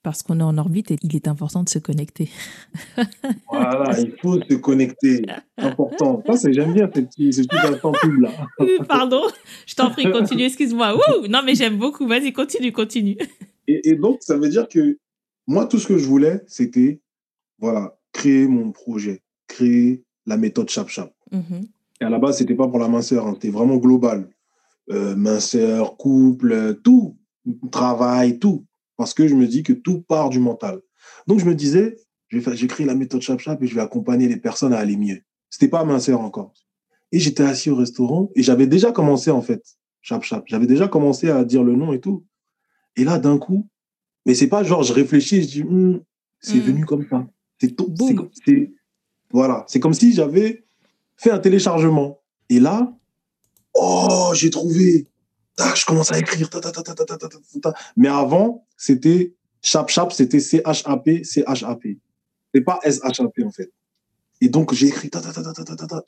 Parce 0.02 0.24
qu'on 0.24 0.40
est 0.40 0.44
en 0.44 0.58
orbite 0.58 0.90
et 0.90 0.96
il 1.02 1.14
est 1.14 1.28
important 1.28 1.62
de 1.62 1.68
se 1.68 1.78
connecter. 1.78 2.28
voilà, 3.48 4.00
il 4.00 4.12
faut 4.20 4.40
se 4.40 4.54
connecter. 4.54 5.22
Important. 5.56 6.20
Ça, 6.34 6.50
j'aime 6.50 6.74
bien 6.74 6.90
ce 6.92 7.00
petit, 7.00 7.32
ce 7.32 7.42
petit 7.42 8.00
pub 8.02 8.20
là. 8.20 8.30
Pardon, 8.88 9.22
je 9.64 9.74
t'en 9.76 9.90
prie, 9.90 10.10
continue, 10.10 10.42
excuse-moi. 10.42 10.96
Non, 11.28 11.42
mais 11.44 11.54
j'aime 11.54 11.76
beaucoup. 11.78 12.08
Vas-y, 12.08 12.32
continue, 12.32 12.72
continue. 12.72 13.16
Et, 13.68 13.90
et, 13.90 13.94
donc, 13.94 14.18
ça 14.22 14.36
veut 14.36 14.48
dire 14.48 14.68
que 14.68 14.98
moi, 15.46 15.66
tout 15.66 15.78
ce 15.78 15.86
que 15.86 15.98
je 15.98 16.06
voulais, 16.06 16.42
c'était 16.46 17.00
voilà, 17.58 17.96
créer 18.12 18.46
mon 18.46 18.72
projet, 18.72 19.22
créer 19.46 20.04
la 20.26 20.36
méthode 20.36 20.68
Chap 20.68 20.88
Chap. 20.88 21.12
Mm-hmm. 21.32 21.64
Et 22.00 22.04
à 22.04 22.10
la 22.10 22.18
base, 22.18 22.38
c'était 22.38 22.54
pas 22.54 22.68
pour 22.68 22.78
la 22.78 22.88
minceur, 22.88 23.26
hein, 23.26 23.34
c'était 23.34 23.50
vraiment 23.50 23.76
global. 23.76 24.28
Euh, 24.90 25.14
minceur, 25.14 25.96
couple, 25.96 26.80
tout, 26.82 27.16
travail, 27.70 28.38
tout. 28.38 28.66
Parce 28.96 29.14
que 29.14 29.26
je 29.28 29.34
me 29.34 29.46
dis 29.46 29.62
que 29.62 29.72
tout 29.72 30.02
part 30.02 30.28
du 30.28 30.40
mental. 30.40 30.80
Donc, 31.26 31.38
je 31.38 31.44
me 31.44 31.54
disais, 31.54 31.96
j'ai 32.30 32.66
créé 32.66 32.86
la 32.86 32.94
méthode 32.94 33.20
Chap 33.20 33.38
Chap 33.38 33.62
et 33.62 33.66
je 33.66 33.74
vais 33.74 33.80
accompagner 33.80 34.28
les 34.28 34.36
personnes 34.36 34.72
à 34.72 34.78
aller 34.78 34.96
mieux. 34.96 35.20
C'était 35.50 35.68
pas 35.68 35.84
minceur 35.84 36.20
encore. 36.20 36.52
Et 37.12 37.18
j'étais 37.18 37.44
assis 37.44 37.70
au 37.70 37.76
restaurant 37.76 38.30
et 38.34 38.42
j'avais 38.42 38.66
déjà 38.66 38.90
commencé, 38.90 39.30
en 39.30 39.42
fait, 39.42 39.62
Chap 40.00 40.24
Chap. 40.24 40.44
J'avais 40.46 40.66
déjà 40.66 40.88
commencé 40.88 41.30
à 41.30 41.44
dire 41.44 41.62
le 41.62 41.76
nom 41.76 41.92
et 41.92 42.00
tout. 42.00 42.24
Et 42.96 43.04
là, 43.04 43.18
d'un 43.18 43.38
coup, 43.38 43.68
mais 44.26 44.34
c'est 44.34 44.48
pas 44.48 44.62
genre, 44.62 44.82
je 44.82 44.92
réfléchis, 44.92 45.42
je 45.42 45.48
dis, 45.48 45.64
hmm, 45.64 46.00
c'est 46.40 46.56
hmm. 46.56 46.60
venu 46.60 46.84
comme 46.84 47.06
ça. 47.08 47.26
C'est 47.60 47.76
tout. 47.76 47.92
Voilà. 49.30 49.64
C'est 49.68 49.80
comme 49.80 49.94
si 49.94 50.12
j'avais 50.12 50.64
fait 51.16 51.30
un 51.30 51.38
téléchargement. 51.38 52.20
Et 52.48 52.60
là, 52.60 52.92
oh, 53.74 54.32
j'ai 54.34 54.50
trouvé. 54.50 55.06
je 55.58 55.84
commence 55.84 56.12
à 56.12 56.18
écrire. 56.18 56.50
Mais 57.96 58.08
avant, 58.08 58.66
c'était 58.76 59.34
Chap 59.62 59.88
Chap, 59.88 60.12
c'était 60.12 60.40
C-H-A-P, 60.40 61.24
C-H-A-P. 61.24 61.98
C'est 62.54 62.60
pas 62.60 62.80
S-H-A-P, 62.82 63.44
en 63.44 63.50
fait. 63.50 63.72
Et 64.40 64.48
donc, 64.48 64.74
j'ai 64.74 64.88
écrit 64.88 65.08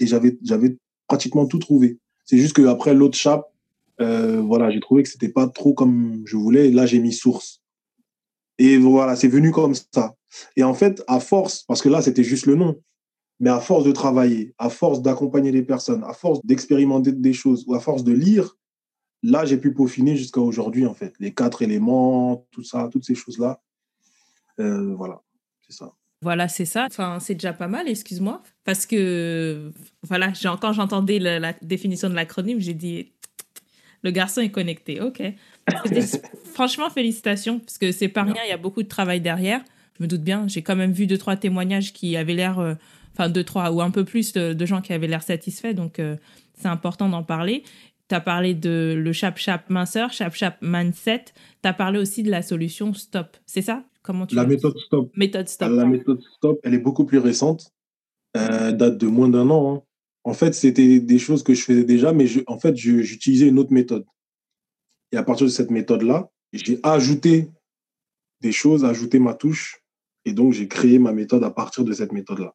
et 0.00 0.06
j'avais, 0.06 0.36
j'avais 0.42 0.76
pratiquement 1.06 1.46
tout 1.46 1.58
trouvé. 1.58 1.98
C'est 2.24 2.38
juste 2.38 2.56
qu'après 2.56 2.94
l'autre 2.94 3.16
chap, 3.16 3.52
euh, 4.00 4.40
voilà, 4.40 4.70
j'ai 4.70 4.80
trouvé 4.80 5.04
que 5.04 5.08
c'était 5.08 5.28
pas 5.28 5.46
trop 5.46 5.72
comme 5.72 6.22
je 6.26 6.36
voulais. 6.36 6.68
Et 6.68 6.72
là, 6.72 6.84
j'ai 6.84 6.98
mis 6.98 7.12
source. 7.12 7.62
Et 8.58 8.78
voilà, 8.78 9.16
c'est 9.16 9.28
venu 9.28 9.50
comme 9.50 9.74
ça. 9.74 10.14
Et 10.56 10.62
en 10.62 10.74
fait, 10.74 11.02
à 11.06 11.20
force, 11.20 11.64
parce 11.64 11.82
que 11.82 11.88
là, 11.88 12.02
c'était 12.02 12.24
juste 12.24 12.46
le 12.46 12.54
nom, 12.54 12.80
mais 13.40 13.50
à 13.50 13.60
force 13.60 13.84
de 13.84 13.92
travailler, 13.92 14.54
à 14.58 14.70
force 14.70 15.02
d'accompagner 15.02 15.50
les 15.52 15.62
personnes, 15.62 16.04
à 16.04 16.12
force 16.12 16.44
d'expérimenter 16.44 17.12
des 17.12 17.32
choses 17.32 17.64
ou 17.66 17.74
à 17.74 17.80
force 17.80 18.04
de 18.04 18.12
lire, 18.12 18.56
là, 19.22 19.44
j'ai 19.44 19.56
pu 19.56 19.72
peaufiner 19.72 20.16
jusqu'à 20.16 20.40
aujourd'hui, 20.40 20.86
en 20.86 20.94
fait. 20.94 21.14
Les 21.18 21.32
quatre 21.32 21.62
éléments, 21.62 22.46
tout 22.52 22.62
ça, 22.62 22.88
toutes 22.92 23.04
ces 23.04 23.14
choses-là. 23.14 23.60
Euh, 24.60 24.94
voilà, 24.94 25.22
c'est 25.66 25.74
ça. 25.74 25.92
Voilà, 26.22 26.48
c'est 26.48 26.64
ça. 26.64 26.86
Enfin, 26.86 27.18
c'est 27.20 27.34
déjà 27.34 27.52
pas 27.52 27.68
mal, 27.68 27.88
excuse-moi. 27.88 28.42
Parce 28.64 28.86
que, 28.86 29.72
voilà, 30.02 30.32
quand 30.60 30.72
j'entendais 30.72 31.18
la, 31.18 31.52
définition 31.60 32.08
de 32.08 32.14
l'acronyme, 32.14 32.60
j'ai 32.60 32.74
dit, 32.74 33.12
le 34.02 34.10
garçon 34.10 34.40
est 34.40 34.50
connecté. 34.50 35.00
OK. 35.00 35.22
Franchement, 36.52 36.90
félicitations, 36.90 37.58
parce 37.58 37.78
que 37.78 37.92
c'est 37.92 38.08
pas 38.08 38.22
rien, 38.22 38.42
il 38.46 38.50
y 38.50 38.52
a 38.52 38.58
beaucoup 38.58 38.82
de 38.82 38.88
travail 38.88 39.20
derrière. 39.20 39.60
Je 39.98 40.02
me 40.02 40.08
doute 40.08 40.22
bien, 40.22 40.46
j'ai 40.48 40.62
quand 40.62 40.76
même 40.76 40.92
vu 40.92 41.06
deux, 41.06 41.18
trois 41.18 41.36
témoignages 41.36 41.92
qui 41.92 42.16
avaient 42.16 42.34
l'air, 42.34 42.58
euh, 42.58 42.74
enfin, 43.12 43.28
deux, 43.28 43.44
trois, 43.44 43.70
ou 43.70 43.80
un 43.80 43.90
peu 43.90 44.04
plus 44.04 44.32
de, 44.32 44.66
gens 44.66 44.80
qui 44.80 44.92
avaient 44.92 45.06
l'air 45.06 45.22
satisfaits, 45.22 45.74
donc 45.74 45.98
euh, 45.98 46.16
c'est 46.54 46.68
important 46.68 47.08
d'en 47.08 47.22
parler. 47.22 47.62
Tu 48.08 48.14
as 48.14 48.20
parlé 48.20 48.54
de 48.54 48.94
le 48.96 49.12
chap-chap 49.12 49.70
minceur, 49.70 50.12
chap-chap 50.12 50.58
mindset. 50.60 51.24
Tu 51.62 51.68
as 51.68 51.72
parlé 51.72 51.98
aussi 51.98 52.22
de 52.22 52.30
la 52.30 52.42
solution 52.42 52.92
stop. 52.92 53.36
C'est 53.46 53.62
ça? 53.62 53.82
Comment 54.02 54.26
tu 54.26 54.34
La 54.34 54.44
méthode 54.44 54.76
stop. 54.76 55.10
Méthode 55.16 55.48
stop. 55.48 55.70
La 55.72 55.86
méthode 55.86 56.20
stop, 56.36 56.60
elle 56.64 56.74
est 56.74 56.78
beaucoup 56.78 57.06
plus 57.06 57.18
récente. 57.18 57.72
Euh, 58.36 58.72
date 58.72 58.98
de 58.98 59.06
moins 59.06 59.28
d'un 59.28 59.48
an. 59.48 59.74
Hein. 59.74 59.82
En 60.24 60.34
fait, 60.34 60.54
c'était 60.54 61.00
des 61.00 61.18
choses 61.18 61.42
que 61.42 61.54
je 61.54 61.62
faisais 61.62 61.84
déjà, 61.84 62.12
mais 62.12 62.26
je, 62.26 62.40
en 62.46 62.58
fait, 62.58 62.76
j'utilisais 62.76 63.46
une 63.46 63.58
autre 63.58 63.72
méthode. 63.72 64.04
Et 65.14 65.16
à 65.16 65.22
partir 65.22 65.46
de 65.46 65.52
cette 65.52 65.70
méthode-là, 65.70 66.28
j'ai 66.52 66.80
ajouté 66.82 67.48
des 68.40 68.50
choses, 68.50 68.84
ajouté 68.84 69.20
ma 69.20 69.32
touche. 69.32 69.80
Et 70.24 70.32
donc, 70.32 70.52
j'ai 70.52 70.66
créé 70.66 70.98
ma 70.98 71.12
méthode 71.12 71.44
à 71.44 71.50
partir 71.50 71.84
de 71.84 71.92
cette 71.92 72.10
méthode-là. 72.10 72.52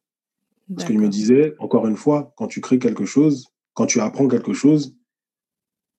Parce 0.68 0.86
qu'il 0.86 0.98
me 0.98 1.08
disait, 1.08 1.54
encore 1.58 1.86
une 1.86 1.96
fois, 1.96 2.34
quand 2.36 2.48
tu 2.48 2.60
crées 2.60 2.78
quelque 2.78 3.06
chose, 3.06 3.46
quand 3.72 3.86
tu 3.86 3.98
apprends 3.98 4.28
quelque 4.28 4.52
chose, 4.52 4.94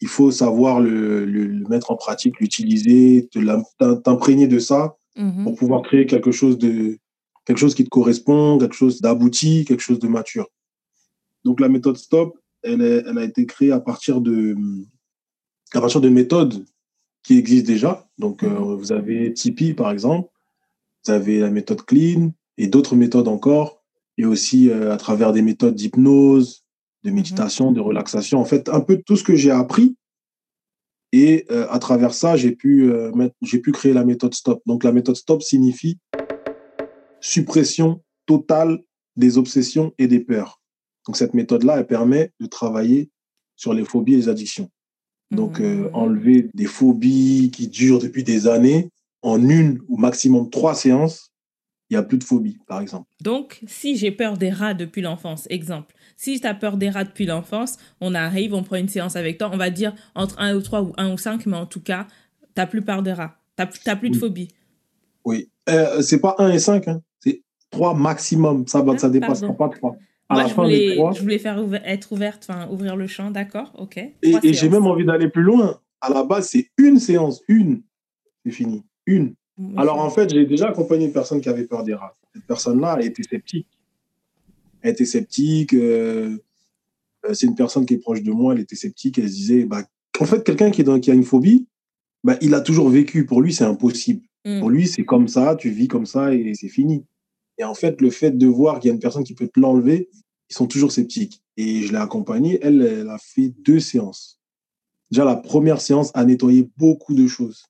il 0.02 0.08
faut 0.08 0.30
savoir 0.30 0.80
le, 0.82 1.26
mettre 1.68 1.90
en 1.90 1.96
pratique, 1.96 2.40
l'utiliser, 2.40 3.28
t'imprégner 4.04 4.48
de 4.48 4.60
ça 4.60 4.98
mhm. 5.18 5.44
pour 5.44 5.56
pouvoir 5.56 5.82
créer 5.82 6.06
quelque 6.06 6.32
chose, 6.32 6.60
de, 6.60 7.00
quelque 7.46 7.58
chose 7.58 7.74
qui 7.74 7.86
te 7.86 7.90
correspond, 7.90 8.60
quelque 8.60 8.76
chose 8.76 9.02
d'abouti, 9.02 9.66
quelque 9.66 9.82
chose 9.82 10.00
de 10.00 10.08
mature. 10.08 10.48
Donc 11.44 11.60
la 11.60 11.70
méthode 11.70 11.98
STOP, 11.98 12.38
elle, 12.62 12.84
elle 12.84 13.18
a 13.18 13.24
été 13.24 13.48
créée 13.48 13.72
à 13.72 13.80
partir 13.80 14.22
de, 14.22 14.56
à 15.74 15.82
partir 15.82 16.02
de 16.02 16.10
méthodes 16.10 16.66
qui 17.24 17.38
existent 17.38 17.68
déjà. 17.68 18.10
Donc, 18.18 18.44
euh, 18.44 18.50
vous 18.50 18.92
avez 18.92 19.34
Tipeee, 19.34 19.74
par 19.74 19.92
exemple. 19.92 20.30
Vous 21.06 21.12
avez 21.12 21.40
la 21.40 21.50
méthode 21.50 21.84
Clean 21.84 22.32
et 22.58 22.68
d'autres 22.68 22.96
méthodes 22.96 23.28
encore. 23.28 23.82
Et 24.18 24.26
aussi 24.26 24.70
euh, 24.70 24.94
à 24.94 24.98
travers 24.98 25.32
des 25.32 25.42
méthodes 25.42 25.76
d'hypnose, 25.76 26.64
de 27.04 27.10
mhm. 27.10 27.16
méditation, 27.16 27.72
de 27.72 27.80
relaxation. 27.80 28.40
En 28.40 28.46
fait, 28.46 28.70
un 28.70 28.82
peu 28.82 29.02
tout 29.06 29.16
ce 29.16 29.24
que 29.24 29.36
j'ai 29.36 29.52
appris. 29.52 29.96
Et 31.14 31.46
euh, 31.52 31.68
à 31.70 31.80
travers 31.80 32.14
ça, 32.14 32.38
j'ai 32.38 32.52
pu, 32.52 32.92
j'ai 33.42 33.60
pu 33.60 33.72
créer 33.72 33.94
la 33.94 34.06
méthode 34.06 34.34
STOP. 34.34 34.62
Donc, 34.66 34.84
la 34.84 34.92
méthode 34.92 35.16
STOP 35.16 35.42
signifie 35.42 35.98
suppression 37.20 38.02
totale 38.26 38.82
des 39.16 39.38
obsessions 39.38 39.94
et 39.98 40.08
des 40.08 40.20
peurs. 40.20 40.62
Donc, 41.06 41.18
cette 41.18 41.34
méthode-là, 41.34 41.78
elle 41.78 41.88
permet 41.88 42.32
de 42.40 42.46
travailler 42.46 43.10
sur 43.56 43.74
les 43.74 43.84
phobies 43.84 44.14
et 44.14 44.18
les 44.18 44.30
addictions. 44.30 44.70
Donc, 45.32 45.60
euh, 45.60 45.90
mmh. 45.90 45.96
enlever 45.96 46.50
des 46.54 46.66
phobies 46.66 47.52
qui 47.52 47.68
durent 47.68 48.00
depuis 48.00 48.24
des 48.24 48.48
années 48.48 48.90
en 49.22 49.48
une 49.48 49.80
ou 49.88 49.98
maximum 49.98 50.50
trois 50.50 50.76
séances, 50.76 51.32
il 51.90 51.96
n'y 51.96 51.98
a 51.98 52.04
plus 52.04 52.18
de 52.18 52.24
phobie, 52.24 52.58
par 52.68 52.80
exemple. 52.80 53.06
Donc, 53.22 53.60
si 53.68 53.98
j'ai 53.98 54.12
peur 54.12 54.38
des 54.38 54.50
rats 54.50 54.74
depuis 54.74 55.02
l'enfance, 55.02 55.46
exemple, 55.50 55.94
si 56.16 56.40
tu 56.40 56.48
as 56.48 56.54
peur 56.54 56.78
des 56.78 56.90
rats 56.90 57.04
depuis 57.04 57.26
l'enfance, 57.26 57.78
on 58.00 58.16
arrive, 58.16 58.54
on 58.54 58.64
prend 58.64 58.78
une 58.78 58.88
séance 58.88 59.18
avec 59.18 59.38
toi, 59.38 59.50
on 59.52 59.58
va 59.58 59.70
dire 59.70 59.94
entre 60.16 60.40
un 60.40 60.56
ou 60.56 60.62
trois 60.62 60.84
ou 60.84 60.94
un 60.98 61.12
ou 61.12 61.18
cinq, 61.18 61.46
mais 61.46 61.58
en 61.58 61.66
tout 61.66 61.82
cas, 61.82 62.08
tu 62.42 62.48
n'as 62.56 62.66
plus 62.66 62.82
peur 62.82 63.04
des 63.04 63.12
rats, 63.12 63.36
tu 63.58 63.66
n'as 63.86 63.96
plus 63.98 64.10
de 64.10 64.16
phobie. 64.16 64.48
Oui, 65.26 65.50
euh, 65.70 66.02
c'est 66.02 66.22
pas 66.22 66.36
un 66.40 66.50
et 66.50 66.60
cinq, 66.60 66.88
hein. 66.88 67.02
c'est 67.20 67.42
trois 67.70 67.94
maximum, 67.94 68.66
ça 68.68 68.82
ne 68.82 68.92
ah, 68.92 69.10
dépassera 69.10 69.54
pas 69.54 69.70
Moi, 70.32 70.48
je 70.48 70.54
voulais, 70.54 70.96
je 70.96 71.22
voulais 71.22 71.38
faire 71.38 71.64
être 71.86 72.12
ouverte, 72.12 72.48
enfin, 72.50 72.68
ouvrir 72.72 72.96
le 72.96 73.08
champ, 73.08 73.32
d'accord, 73.32 73.74
ok. 73.78 73.98
Et, 73.98 74.54
j'ai 74.54 74.70
même 74.70 74.86
envie 74.86 75.06
d'aller 75.06 75.30
plus 75.30 75.44
loin. 75.44 75.80
À 76.00 76.10
la 76.10 76.24
base, 76.24 76.50
c'est 76.50 76.70
une 76.78 77.00
séance, 77.00 77.42
une. 77.48 77.84
C'est 78.46 78.52
fini, 78.52 78.84
une. 79.06 79.36
Alors, 79.78 80.00
en 80.00 80.10
fait, 80.10 80.30
j'ai 80.34 80.46
déjà 80.46 80.70
accompagné 80.70 81.06
une 81.06 81.14
personne 81.14 81.42
qui 81.42 81.50
avait 81.50 81.66
peur 81.66 81.84
des 81.84 81.94
rats. 81.94 82.16
Cette 82.34 82.46
personne-là, 82.46 82.98
elle 83.00 83.08
était 83.08 83.24
sceptique. 83.24 83.68
Elle 84.82 84.92
était 84.92 85.06
sceptique. 85.06 85.74
Euh, 85.74 86.38
euh, 87.26 87.34
c'est 87.34 87.46
une 87.46 87.56
personne 87.56 87.86
qui 87.86 87.94
est 87.96 88.00
proche 88.00 88.24
de 88.24 88.32
moi, 88.32 88.54
elle 88.54 88.62
était 88.62 88.76
sceptique. 88.76 89.20
Elle 89.20 89.30
se 89.30 89.36
disait, 89.36 89.66
bah, 89.66 89.84
en 90.20 90.26
fait, 90.26 90.44
quelqu'un 90.44 90.72
qui, 90.72 90.84
qui, 91.02 91.12
a 91.12 91.14
une 91.14 91.24
phobie, 91.24 91.68
bah, 92.24 92.38
il 92.42 92.54
a 92.56 92.62
toujours 92.62 92.90
vécu. 92.90 93.26
Pour 93.26 93.42
lui, 93.42 93.54
c'est 93.54 93.64
impossible. 93.64 94.22
Mm. 94.46 94.60
Pour 94.60 94.70
lui, 94.70 94.88
c'est 94.88 95.04
comme 95.04 95.28
ça, 95.28 95.56
tu 95.56 95.70
vis 95.70 95.88
comme 95.88 96.06
ça 96.06 96.34
et 96.34 96.54
c'est 96.56 96.70
fini. 96.70 97.06
Et 97.62 97.64
en 97.64 97.76
fait, 97.76 98.02
le 98.02 98.10
fait 98.10 98.32
de 98.32 98.48
voir 98.48 98.80
qu'il 98.80 98.88
y 98.88 98.92
a 98.92 98.96
une 98.96 99.00
personne 99.00 99.24
qui 99.24 99.36
peut 99.36 99.48
te 99.48 99.60
l'enlever, 99.60 100.10
ils 100.50 100.56
sont 100.56 100.66
toujours 100.66 100.92
sceptiques. 100.92 101.44
Et 101.58 101.84
je 101.84 101.92
l'ai 101.92 102.00
accompagnée. 102.00 102.58
Elle, 102.64 102.82
elle 102.82 103.10
a 103.10 103.20
fait 103.20 103.54
deux 103.60 103.80
séances. 103.80 104.40
Déjà, 105.12 105.26
la 105.26 105.36
première 105.36 105.80
séance 105.80 106.10
a 106.16 106.26
nettoyé 106.26 106.72
beaucoup 106.78 107.14
de 107.14 107.28
choses. 107.28 107.68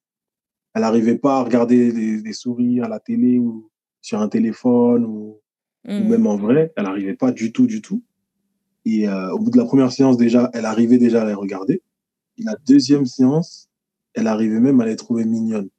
Elle 0.74 0.84
n'arrivait 0.84 1.18
pas 1.18 1.40
à 1.40 1.44
regarder 1.44 1.92
des, 2.22 2.34
souris 2.34 2.80
à 2.80 2.88
la 2.88 3.02
télé 3.02 3.38
ou 3.38 3.70
sur 4.00 4.22
un 4.22 4.30
téléphone 4.30 5.04
ou, 5.04 5.42
mmh. 5.84 6.08
même 6.08 6.26
en 6.26 6.38
vrai. 6.38 6.72
Elle 6.78 6.86
n'arrivait 6.86 7.18
pas 7.18 7.34
du 7.34 7.52
tout, 7.52 7.68
du 7.68 7.82
tout. 7.82 8.02
Et 8.86 9.10
euh, 9.10 9.34
au 9.34 9.40
bout 9.40 9.52
de 9.52 9.58
la 9.58 9.66
première 9.66 9.92
séance, 9.92 10.16
déjà, 10.16 10.50
elle 10.54 10.64
arrivait 10.64 11.00
déjà 11.00 11.24
à 11.24 11.26
les 11.26 11.34
regarder. 11.34 11.82
Et 12.38 12.44
la 12.44 12.56
deuxième 12.66 13.06
séance, 13.06 13.68
elle 14.14 14.28
arrivait 14.28 14.62
même 14.62 14.80
à 14.80 14.86
les 14.86 14.96
trouver 14.96 15.26
mignonnes. 15.26 15.70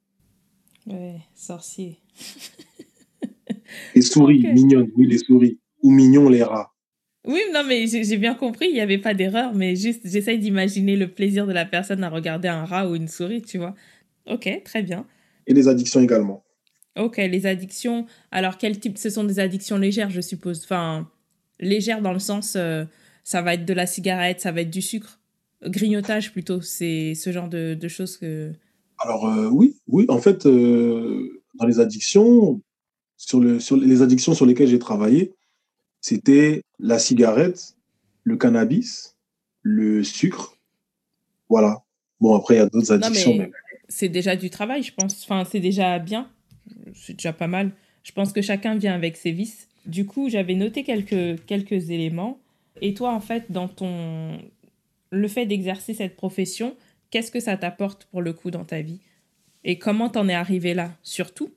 Ouais, 0.85 1.21
sorcier. 1.33 1.97
Les 3.95 4.01
souris, 4.01 4.45
mignonnes, 4.53 4.89
oui, 4.95 5.07
les 5.07 5.17
souris. 5.17 5.59
Ou 5.81 5.91
mignons, 5.91 6.29
les 6.29 6.43
rats. 6.43 6.73
Oui, 7.25 7.39
non, 7.53 7.63
mais 7.65 7.87
j'ai 7.87 8.17
bien 8.17 8.33
compris, 8.33 8.67
il 8.67 8.73
n'y 8.73 8.81
avait 8.81 8.97
pas 8.97 9.13
d'erreur, 9.13 9.53
mais 9.53 9.75
juste, 9.75 10.01
j'essaye 10.03 10.39
d'imaginer 10.39 10.97
le 10.97 11.07
plaisir 11.07 11.47
de 11.47 11.53
la 11.53 11.65
personne 11.65 12.03
à 12.03 12.09
regarder 12.09 12.49
un 12.49 12.65
rat 12.65 12.89
ou 12.89 12.95
une 12.95 13.07
souris, 13.07 13.41
tu 13.41 13.57
vois. 13.57 13.75
Ok, 14.25 14.49
très 14.65 14.83
bien. 14.83 15.05
Et 15.47 15.53
les 15.53 15.67
addictions 15.67 16.01
également. 16.01 16.43
Ok, 16.97 17.17
les 17.17 17.45
addictions. 17.45 18.05
Alors, 18.31 18.57
quel 18.57 18.79
type 18.79 18.97
Ce 18.97 19.09
sont 19.09 19.23
des 19.23 19.39
addictions 19.39 19.77
légères, 19.77 20.09
je 20.09 20.21
suppose. 20.21 20.63
Enfin, 20.63 21.09
légère 21.59 22.01
dans 22.01 22.13
le 22.13 22.19
sens, 22.19 22.55
euh, 22.55 22.85
ça 23.23 23.41
va 23.41 23.53
être 23.53 23.65
de 23.65 23.73
la 23.73 23.85
cigarette, 23.85 24.41
ça 24.41 24.51
va 24.51 24.61
être 24.61 24.69
du 24.69 24.81
sucre. 24.81 25.19
Grignotage 25.65 26.33
plutôt, 26.33 26.61
c'est 26.61 27.15
ce 27.15 27.31
genre 27.31 27.47
de, 27.47 27.73
de 27.73 27.87
choses 27.87 28.17
que... 28.17 28.51
Alors 28.99 29.27
euh, 29.27 29.49
oui, 29.49 29.77
oui, 29.87 30.05
en 30.09 30.19
fait, 30.19 30.45
euh, 30.45 31.41
dans 31.55 31.65
les 31.65 31.79
addictions, 31.79 32.61
sur, 33.17 33.39
le, 33.39 33.59
sur 33.59 33.77
les 33.77 34.01
addictions 34.01 34.33
sur 34.33 34.45
lesquelles 34.45 34.67
j'ai 34.67 34.79
travaillé, 34.79 35.33
c'était 36.01 36.63
la 36.79 36.99
cigarette, 36.99 37.75
le 38.23 38.37
cannabis, 38.37 39.15
le 39.61 40.03
sucre. 40.03 40.57
Voilà. 41.49 41.83
Bon, 42.19 42.35
après, 42.35 42.55
il 42.55 42.57
y 42.57 42.61
a 42.61 42.67
d'autres 42.67 42.91
addictions. 42.91 43.35
Mais... 43.37 43.51
C'est 43.89 44.09
déjà 44.09 44.35
du 44.35 44.49
travail, 44.49 44.83
je 44.83 44.93
pense. 44.93 45.23
Enfin, 45.23 45.45
c'est 45.49 45.59
déjà 45.59 45.99
bien. 45.99 46.29
C'est 46.93 47.13
déjà 47.13 47.33
pas 47.33 47.47
mal. 47.47 47.71
Je 48.03 48.11
pense 48.11 48.33
que 48.33 48.41
chacun 48.41 48.75
vient 48.75 48.93
avec 48.93 49.17
ses 49.17 49.31
vices. 49.31 49.67
Du 49.85 50.05
coup, 50.05 50.29
j'avais 50.29 50.55
noté 50.55 50.83
quelques, 50.83 51.45
quelques 51.45 51.89
éléments. 51.89 52.39
Et 52.81 52.93
toi, 52.93 53.13
en 53.13 53.19
fait, 53.19 53.51
dans 53.51 53.67
ton... 53.67 54.39
le 55.09 55.27
fait 55.27 55.45
d'exercer 55.45 55.93
cette 55.93 56.15
profession, 56.15 56.75
qu'est-ce 57.11 57.31
que 57.31 57.39
ça 57.39 57.55
t'apporte 57.55 58.05
pour 58.05 58.21
le 58.21 58.33
coup 58.33 58.51
dans 58.51 58.65
ta 58.65 58.81
vie? 58.81 58.99
Et 59.63 59.77
comment 59.77 60.09
t'en 60.09 60.27
es 60.27 60.33
arrivé 60.33 60.73
là, 60.73 60.91
surtout? 61.03 61.51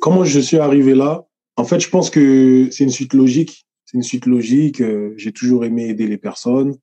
Comment 0.00 0.24
je 0.24 0.40
suis 0.40 0.58
arrivé 0.58 0.94
là? 0.94 1.26
En 1.56 1.64
fait, 1.64 1.80
je 1.80 1.88
pense 1.88 2.10
que 2.10 2.68
c'est 2.70 2.84
une 2.84 2.90
suite 2.90 3.14
logique. 3.14 3.66
C'est 3.84 3.96
une 3.96 4.02
suite 4.02 4.26
logique. 4.26 4.80
Euh, 4.80 5.14
j'ai 5.16 5.32
toujours 5.32 5.64
aimé 5.64 5.88
aider 5.88 6.06
les 6.06 6.18
personnes. 6.18 6.76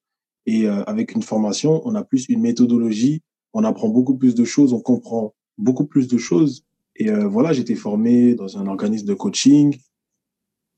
Et 0.45 0.67
euh, 0.67 0.83
avec 0.83 1.13
une 1.13 1.21
formation, 1.21 1.81
on 1.85 1.95
a 1.95 2.03
plus 2.03 2.25
une 2.29 2.41
méthodologie. 2.41 3.21
On 3.53 3.63
apprend 3.63 3.89
beaucoup 3.89 4.17
plus 4.17 4.35
de 4.35 4.43
choses. 4.43 4.73
On 4.73 4.79
comprend 4.79 5.33
beaucoup 5.57 5.85
plus 5.85 6.07
de 6.07 6.17
choses. 6.17 6.65
Et 6.95 7.09
euh, 7.09 7.27
voilà, 7.27 7.53
j'étais 7.53 7.75
formé 7.75 8.35
dans 8.35 8.57
un 8.57 8.67
organisme 8.67 9.05
de 9.05 9.13
coaching. 9.13 9.77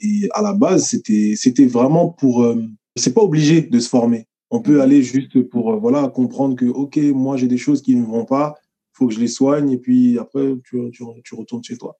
Et 0.01 0.27
à 0.33 0.41
la 0.41 0.53
base, 0.53 0.87
c'était 0.87 1.33
c'était 1.35 1.65
vraiment 1.65 2.09
pour. 2.09 2.43
Euh, 2.43 2.61
c'est 2.95 3.13
pas 3.13 3.21
obligé 3.21 3.61
de 3.61 3.79
se 3.79 3.89
former. 3.89 4.27
On 4.49 4.61
peut 4.61 4.81
aller 4.81 5.03
juste 5.03 5.41
pour 5.49 5.77
voilà 5.79 6.07
comprendre 6.07 6.55
que 6.55 6.65
ok, 6.65 6.97
moi 7.13 7.37
j'ai 7.37 7.47
des 7.47 7.57
choses 7.57 7.81
qui 7.81 7.95
ne 7.95 8.05
vont 8.05 8.25
pas, 8.25 8.55
faut 8.93 9.07
que 9.07 9.13
je 9.13 9.19
les 9.19 9.27
soigne 9.27 9.71
et 9.71 9.77
puis 9.77 10.17
après 10.17 10.53
tu, 10.63 10.77
tu, 10.91 11.03
tu 11.23 11.35
retournes 11.35 11.63
chez 11.63 11.77
toi. 11.77 11.97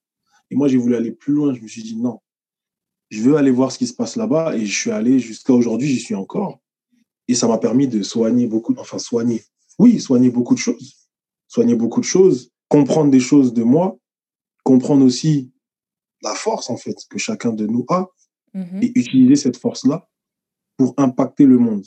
Et 0.52 0.56
moi 0.56 0.68
j'ai 0.68 0.78
voulu 0.78 0.96
aller 0.96 1.12
plus 1.12 1.34
loin. 1.34 1.54
Je 1.54 1.62
me 1.62 1.68
suis 1.68 1.84
dit 1.84 1.96
non, 1.96 2.20
je 3.10 3.22
veux 3.22 3.38
aller 3.38 3.52
voir 3.52 3.72
ce 3.72 3.78
qui 3.78 3.88
se 3.88 3.94
passe 3.94 4.16
là-bas 4.16 4.56
et 4.56 4.66
je 4.66 4.80
suis 4.80 4.92
allé 4.92 5.20
jusqu'à 5.20 5.54
aujourd'hui, 5.54 5.88
j'y 5.88 6.00
suis 6.00 6.16
encore. 6.16 6.60
Et 7.28 7.36
ça 7.36 7.48
m'a 7.48 7.58
permis 7.58 7.88
de 7.88 8.04
soigner 8.04 8.48
beaucoup, 8.48 8.76
enfin 8.78 9.00
soigner, 9.00 9.44
oui, 9.80 10.00
soigner 10.00 10.30
beaucoup 10.30 10.54
de 10.54 10.60
choses, 10.60 11.08
soigner 11.48 11.76
beaucoup 11.76 12.00
de 12.00 12.06
choses, 12.06 12.52
comprendre 12.70 13.12
des 13.12 13.20
choses 13.20 13.54
de 13.54 13.64
moi, 13.64 13.98
comprendre 14.64 15.04
aussi 15.04 15.52
la 16.22 16.34
force 16.34 16.70
en 16.70 16.78
fait 16.78 16.96
que 17.10 17.18
chacun 17.18 17.54
de 17.54 17.66
nous 17.66 17.86
a 17.90 18.08
mhm. 18.54 18.84
et 18.84 18.92
utiliser 18.96 19.36
cette 19.36 19.58
force-là 19.58 20.08
pour 20.78 20.94
impacter 20.98 21.46
le 21.46 21.58
monde. 21.58 21.86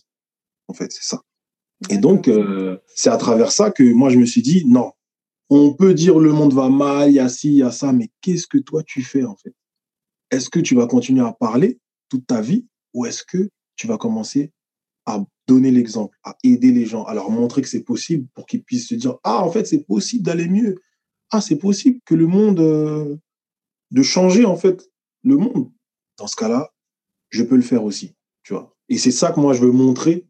En 0.69 0.75
fait, 0.75 0.93
c'est 0.93 1.05
ça. 1.05 1.23
Et 1.91 1.99
donc, 1.99 2.29
euh, 2.29 2.79
c'est 2.95 3.11
à 3.11 3.17
travers 3.17 3.53
ça 3.53 3.71
que 3.71 3.83
moi, 3.83 4.11
je 4.11 4.19
me 4.19 4.27
suis 4.27 4.43
dit, 4.43 4.65
non, 4.67 4.93
on 5.51 5.75
peut 5.75 5.95
dire 5.95 6.19
le 6.19 6.33
monde 6.33 6.53
va 6.53 6.69
mal, 6.69 7.11
il 7.11 7.15
y 7.15 7.19
a 7.19 7.29
ci, 7.29 7.49
il 7.49 7.57
y 7.57 7.63
a 7.63 7.71
ça, 7.71 7.93
mais 7.93 8.11
qu'est-ce 8.21 8.47
que 8.47 8.59
toi, 8.59 8.83
tu 8.83 9.03
fais 9.03 9.25
en 9.25 9.37
fait? 9.37 9.55
Est-ce 10.31 10.51
que 10.51 10.61
tu 10.61 10.75
vas 10.75 10.87
continuer 10.87 11.25
à 11.25 11.33
parler 11.33 11.79
toute 12.09 12.27
ta 12.27 12.41
vie 12.41 12.67
ou 12.95 13.07
est-ce 13.07 13.23
que 13.25 13.49
tu 13.77 13.87
vas 13.87 13.97
commencer 13.97 14.53
à 15.07 15.25
donner 15.47 15.71
l'exemple, 15.71 16.19
à 16.23 16.37
aider 16.45 16.71
les 16.71 16.85
gens, 16.85 17.05
à 17.05 17.15
leur 17.15 17.31
montrer 17.31 17.63
que 17.63 17.69
c'est 17.69 17.83
possible 17.83 18.29
pour 18.35 18.45
qu'ils 18.45 18.63
puissent 18.63 18.89
se 18.89 18.95
dire, 18.95 19.17
ah, 19.25 19.43
en 19.43 19.51
fait, 19.51 19.67
c'est 19.67 19.85
possible 19.85 20.23
d'aller 20.23 20.49
mieux. 20.49 20.77
Ah, 21.31 21.41
c'est 21.41 21.57
possible 21.57 22.01
que 22.05 22.15
le 22.15 22.27
monde, 22.27 22.61
euh, 22.61 23.17
de 23.91 24.03
changer 24.03 24.45
en 24.45 24.57
fait 24.57 24.91
le 25.23 25.37
monde. 25.37 25.71
Dans 26.19 26.27
ce 26.27 26.37
cas-là, 26.37 26.71
je 27.31 27.43
peux 27.43 27.57
le 27.57 27.63
faire 27.63 27.85
aussi, 27.85 28.15
tu 28.43 28.53
vois. 28.53 28.75
Et 28.89 28.99
c'est 28.99 29.11
ça 29.11 29.33
que 29.33 29.41
moi 29.41 29.55
je 29.55 29.61
veux 29.61 29.73
montrer 29.73 30.27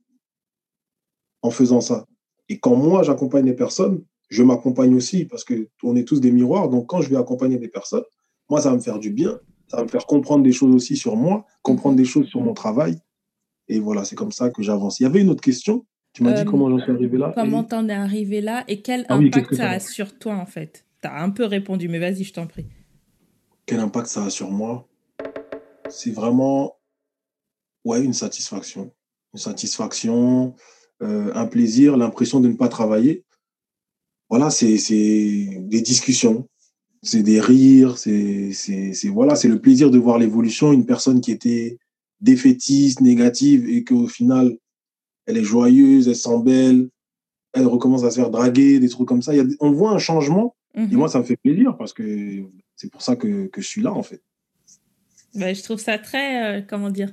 en 1.42 1.50
faisant 1.50 1.80
ça. 1.80 2.06
Et 2.48 2.58
quand 2.58 2.76
moi 2.76 3.02
j'accompagne 3.02 3.46
les 3.46 3.54
personnes, 3.54 4.04
je 4.28 4.42
m'accompagne 4.42 4.94
aussi 4.94 5.24
parce 5.24 5.44
que 5.44 5.68
on 5.82 5.96
est 5.96 6.04
tous 6.04 6.20
des 6.20 6.30
miroirs. 6.30 6.68
Donc 6.68 6.86
quand 6.86 7.00
je 7.00 7.10
vais 7.10 7.16
accompagner 7.16 7.58
des 7.58 7.68
personnes, 7.68 8.04
moi 8.48 8.60
ça 8.60 8.70
va 8.70 8.76
me 8.76 8.80
faire 8.80 8.98
du 8.98 9.10
bien, 9.10 9.38
ça 9.68 9.78
va 9.78 9.84
me 9.84 9.88
faire 9.88 10.06
comprendre 10.06 10.42
des 10.44 10.52
choses 10.52 10.74
aussi 10.74 10.96
sur 10.96 11.16
moi, 11.16 11.46
comprendre 11.62 11.96
des 11.96 12.04
choses 12.04 12.26
sur 12.26 12.40
mon 12.40 12.54
travail. 12.54 12.98
Et 13.68 13.80
voilà, 13.80 14.04
c'est 14.04 14.16
comme 14.16 14.32
ça 14.32 14.50
que 14.50 14.62
j'avance. 14.62 15.00
Il 15.00 15.02
y 15.02 15.06
avait 15.06 15.20
une 15.20 15.28
autre 15.28 15.42
question. 15.42 15.84
Tu 16.14 16.22
m'as 16.22 16.32
dit 16.32 16.40
euh, 16.40 16.44
comment 16.44 16.70
j'en 16.70 16.78
suis 16.78 16.90
arrivé 16.90 17.18
là. 17.18 17.32
Comment 17.34 17.64
t'en 17.64 17.88
es 17.88 17.92
arrivé 17.92 18.40
là 18.40 18.64
et 18.66 18.80
quel 18.80 19.04
ah 19.08 19.14
impact 19.14 19.54
ça 19.54 19.70
a 19.70 19.80
sur 19.80 20.18
toi 20.18 20.36
en 20.36 20.46
fait? 20.46 20.86
Tu 21.02 21.08
as 21.08 21.22
un 21.22 21.30
peu 21.30 21.44
répondu, 21.44 21.88
mais 21.88 21.98
vas-y, 21.98 22.24
je 22.24 22.32
t'en 22.32 22.46
prie 22.46 22.66
quel 23.68 23.80
impact 23.80 24.06
ça 24.06 24.24
a 24.24 24.30
sur 24.30 24.50
moi? 24.50 24.88
C'est 25.90 26.10
vraiment 26.10 26.78
ouais, 27.84 28.02
une 28.02 28.14
satisfaction. 28.14 28.92
Une 29.34 29.38
satisfaction, 29.38 30.54
euh, 31.02 31.30
un 31.34 31.46
plaisir, 31.46 31.98
l'impression 31.98 32.40
de 32.40 32.48
ne 32.48 32.54
pas 32.54 32.68
travailler. 32.68 33.26
Voilà, 34.28 34.50
c'est 34.50 34.76
des 34.76 35.80
discussions, 35.80 36.48
c'est 37.02 37.22
des 37.22 37.40
rires, 37.40 37.96
c'est 37.98 38.52
voilà, 39.06 39.36
c'est 39.36 39.48
le 39.48 39.60
plaisir 39.60 39.90
de 39.90 39.98
voir 39.98 40.18
l'évolution. 40.18 40.72
Une 40.72 40.86
personne 40.86 41.20
qui 41.20 41.32
était 41.32 41.78
défaitiste, 42.20 43.00
négative, 43.00 43.68
et 43.68 43.84
qu'au 43.84 44.06
final, 44.06 44.56
elle 45.26 45.36
est 45.36 45.44
joyeuse, 45.44 46.08
elle 46.08 46.16
sent 46.16 46.42
belle, 46.44 46.88
elle 47.52 47.66
recommence 47.66 48.04
à 48.04 48.10
se 48.10 48.16
faire 48.16 48.30
draguer, 48.30 48.80
des 48.80 48.88
trucs 48.88 49.08
comme 49.08 49.22
ça. 49.22 49.32
on 49.60 49.70
voit 49.72 49.92
un 49.92 49.98
changement 49.98 50.54
et 50.74 50.80
mhm. 50.80 50.94
moi, 50.94 51.08
ça 51.08 51.18
me 51.18 51.24
fait 51.24 51.36
plaisir 51.36 51.76
parce 51.76 51.92
que 51.92 52.44
c'est 52.76 52.90
pour 52.90 53.02
ça 53.02 53.16
que, 53.16 53.46
que, 53.46 53.60
je 53.60 53.66
suis 53.66 53.82
là, 53.82 53.92
en 53.92 54.02
fait. 54.02 54.22
Bah, 55.34 55.52
je 55.52 55.62
trouve 55.62 55.78
ça 55.78 55.98
très, 55.98 56.58
euh, 56.58 56.62
comment 56.66 56.90
dire, 56.90 57.12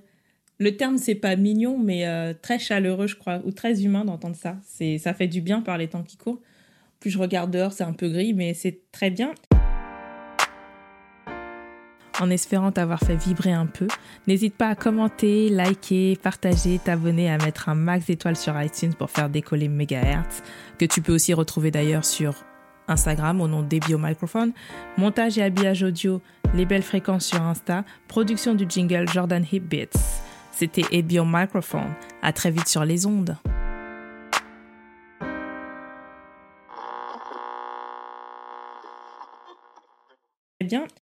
le 0.59 0.77
terme, 0.77 0.97
c'est 0.97 1.15
pas 1.15 1.35
mignon, 1.35 1.77
mais 1.77 2.07
euh, 2.07 2.33
très 2.39 2.59
chaleureux, 2.59 3.07
je 3.07 3.15
crois, 3.15 3.41
ou 3.45 3.51
très 3.51 3.83
humain 3.83 4.05
d'entendre 4.05 4.35
ça. 4.35 4.57
C'est, 4.63 4.97
ça 4.97 5.13
fait 5.13 5.27
du 5.27 5.41
bien 5.41 5.61
par 5.61 5.77
les 5.77 5.87
temps 5.87 6.03
qui 6.03 6.17
courent. 6.17 6.41
Plus 6.99 7.09
je 7.11 7.17
regarde 7.17 7.51
dehors, 7.51 7.71
c'est 7.71 7.83
un 7.83 7.93
peu 7.93 8.09
gris, 8.09 8.33
mais 8.33 8.53
c'est 8.53 8.81
très 8.91 9.09
bien. 9.09 9.33
En 12.21 12.29
espérant 12.29 12.71
t'avoir 12.71 12.99
fait 12.99 13.17
vibrer 13.17 13.51
un 13.51 13.65
peu, 13.65 13.87
n'hésite 14.25 14.55
pas 14.55 14.69
à 14.69 14.75
commenter, 14.75 15.49
liker, 15.49 16.17
partager, 16.21 16.79
t'abonner, 16.79 17.29
à 17.29 17.37
mettre 17.37 17.67
un 17.67 17.75
max 17.75 18.05
d'étoiles 18.05 18.37
sur 18.37 18.59
iTunes 18.61 18.93
pour 18.93 19.09
faire 19.09 19.29
décoller 19.29 19.67
Megahertz, 19.67 20.41
que 20.79 20.85
tu 20.85 21.01
peux 21.01 21.13
aussi 21.13 21.33
retrouver 21.33 21.71
d'ailleurs 21.71 22.05
sur 22.05 22.45
Instagram 22.87 23.41
au 23.41 23.49
nom 23.49 23.63
d'Ebio 23.63 23.97
Microphone, 23.97 24.53
montage 24.97 25.37
et 25.37 25.43
habillage 25.43 25.83
audio, 25.83 26.21
les 26.53 26.65
belles 26.65 26.83
fréquences 26.83 27.25
sur 27.25 27.41
Insta, 27.41 27.83
production 28.07 28.55
du 28.55 28.65
jingle 28.67 29.09
Jordan 29.09 29.45
Hip 29.51 29.61
Beats. 29.61 29.99
C'était 30.51 30.85
Ebio 30.91 31.25
Microphone. 31.25 31.93
À 32.21 32.31
très 32.31 32.49
vite 32.49 32.69
sur 32.69 32.85
les 32.85 33.05
ondes. 33.05 33.35
Bien, 40.65 40.87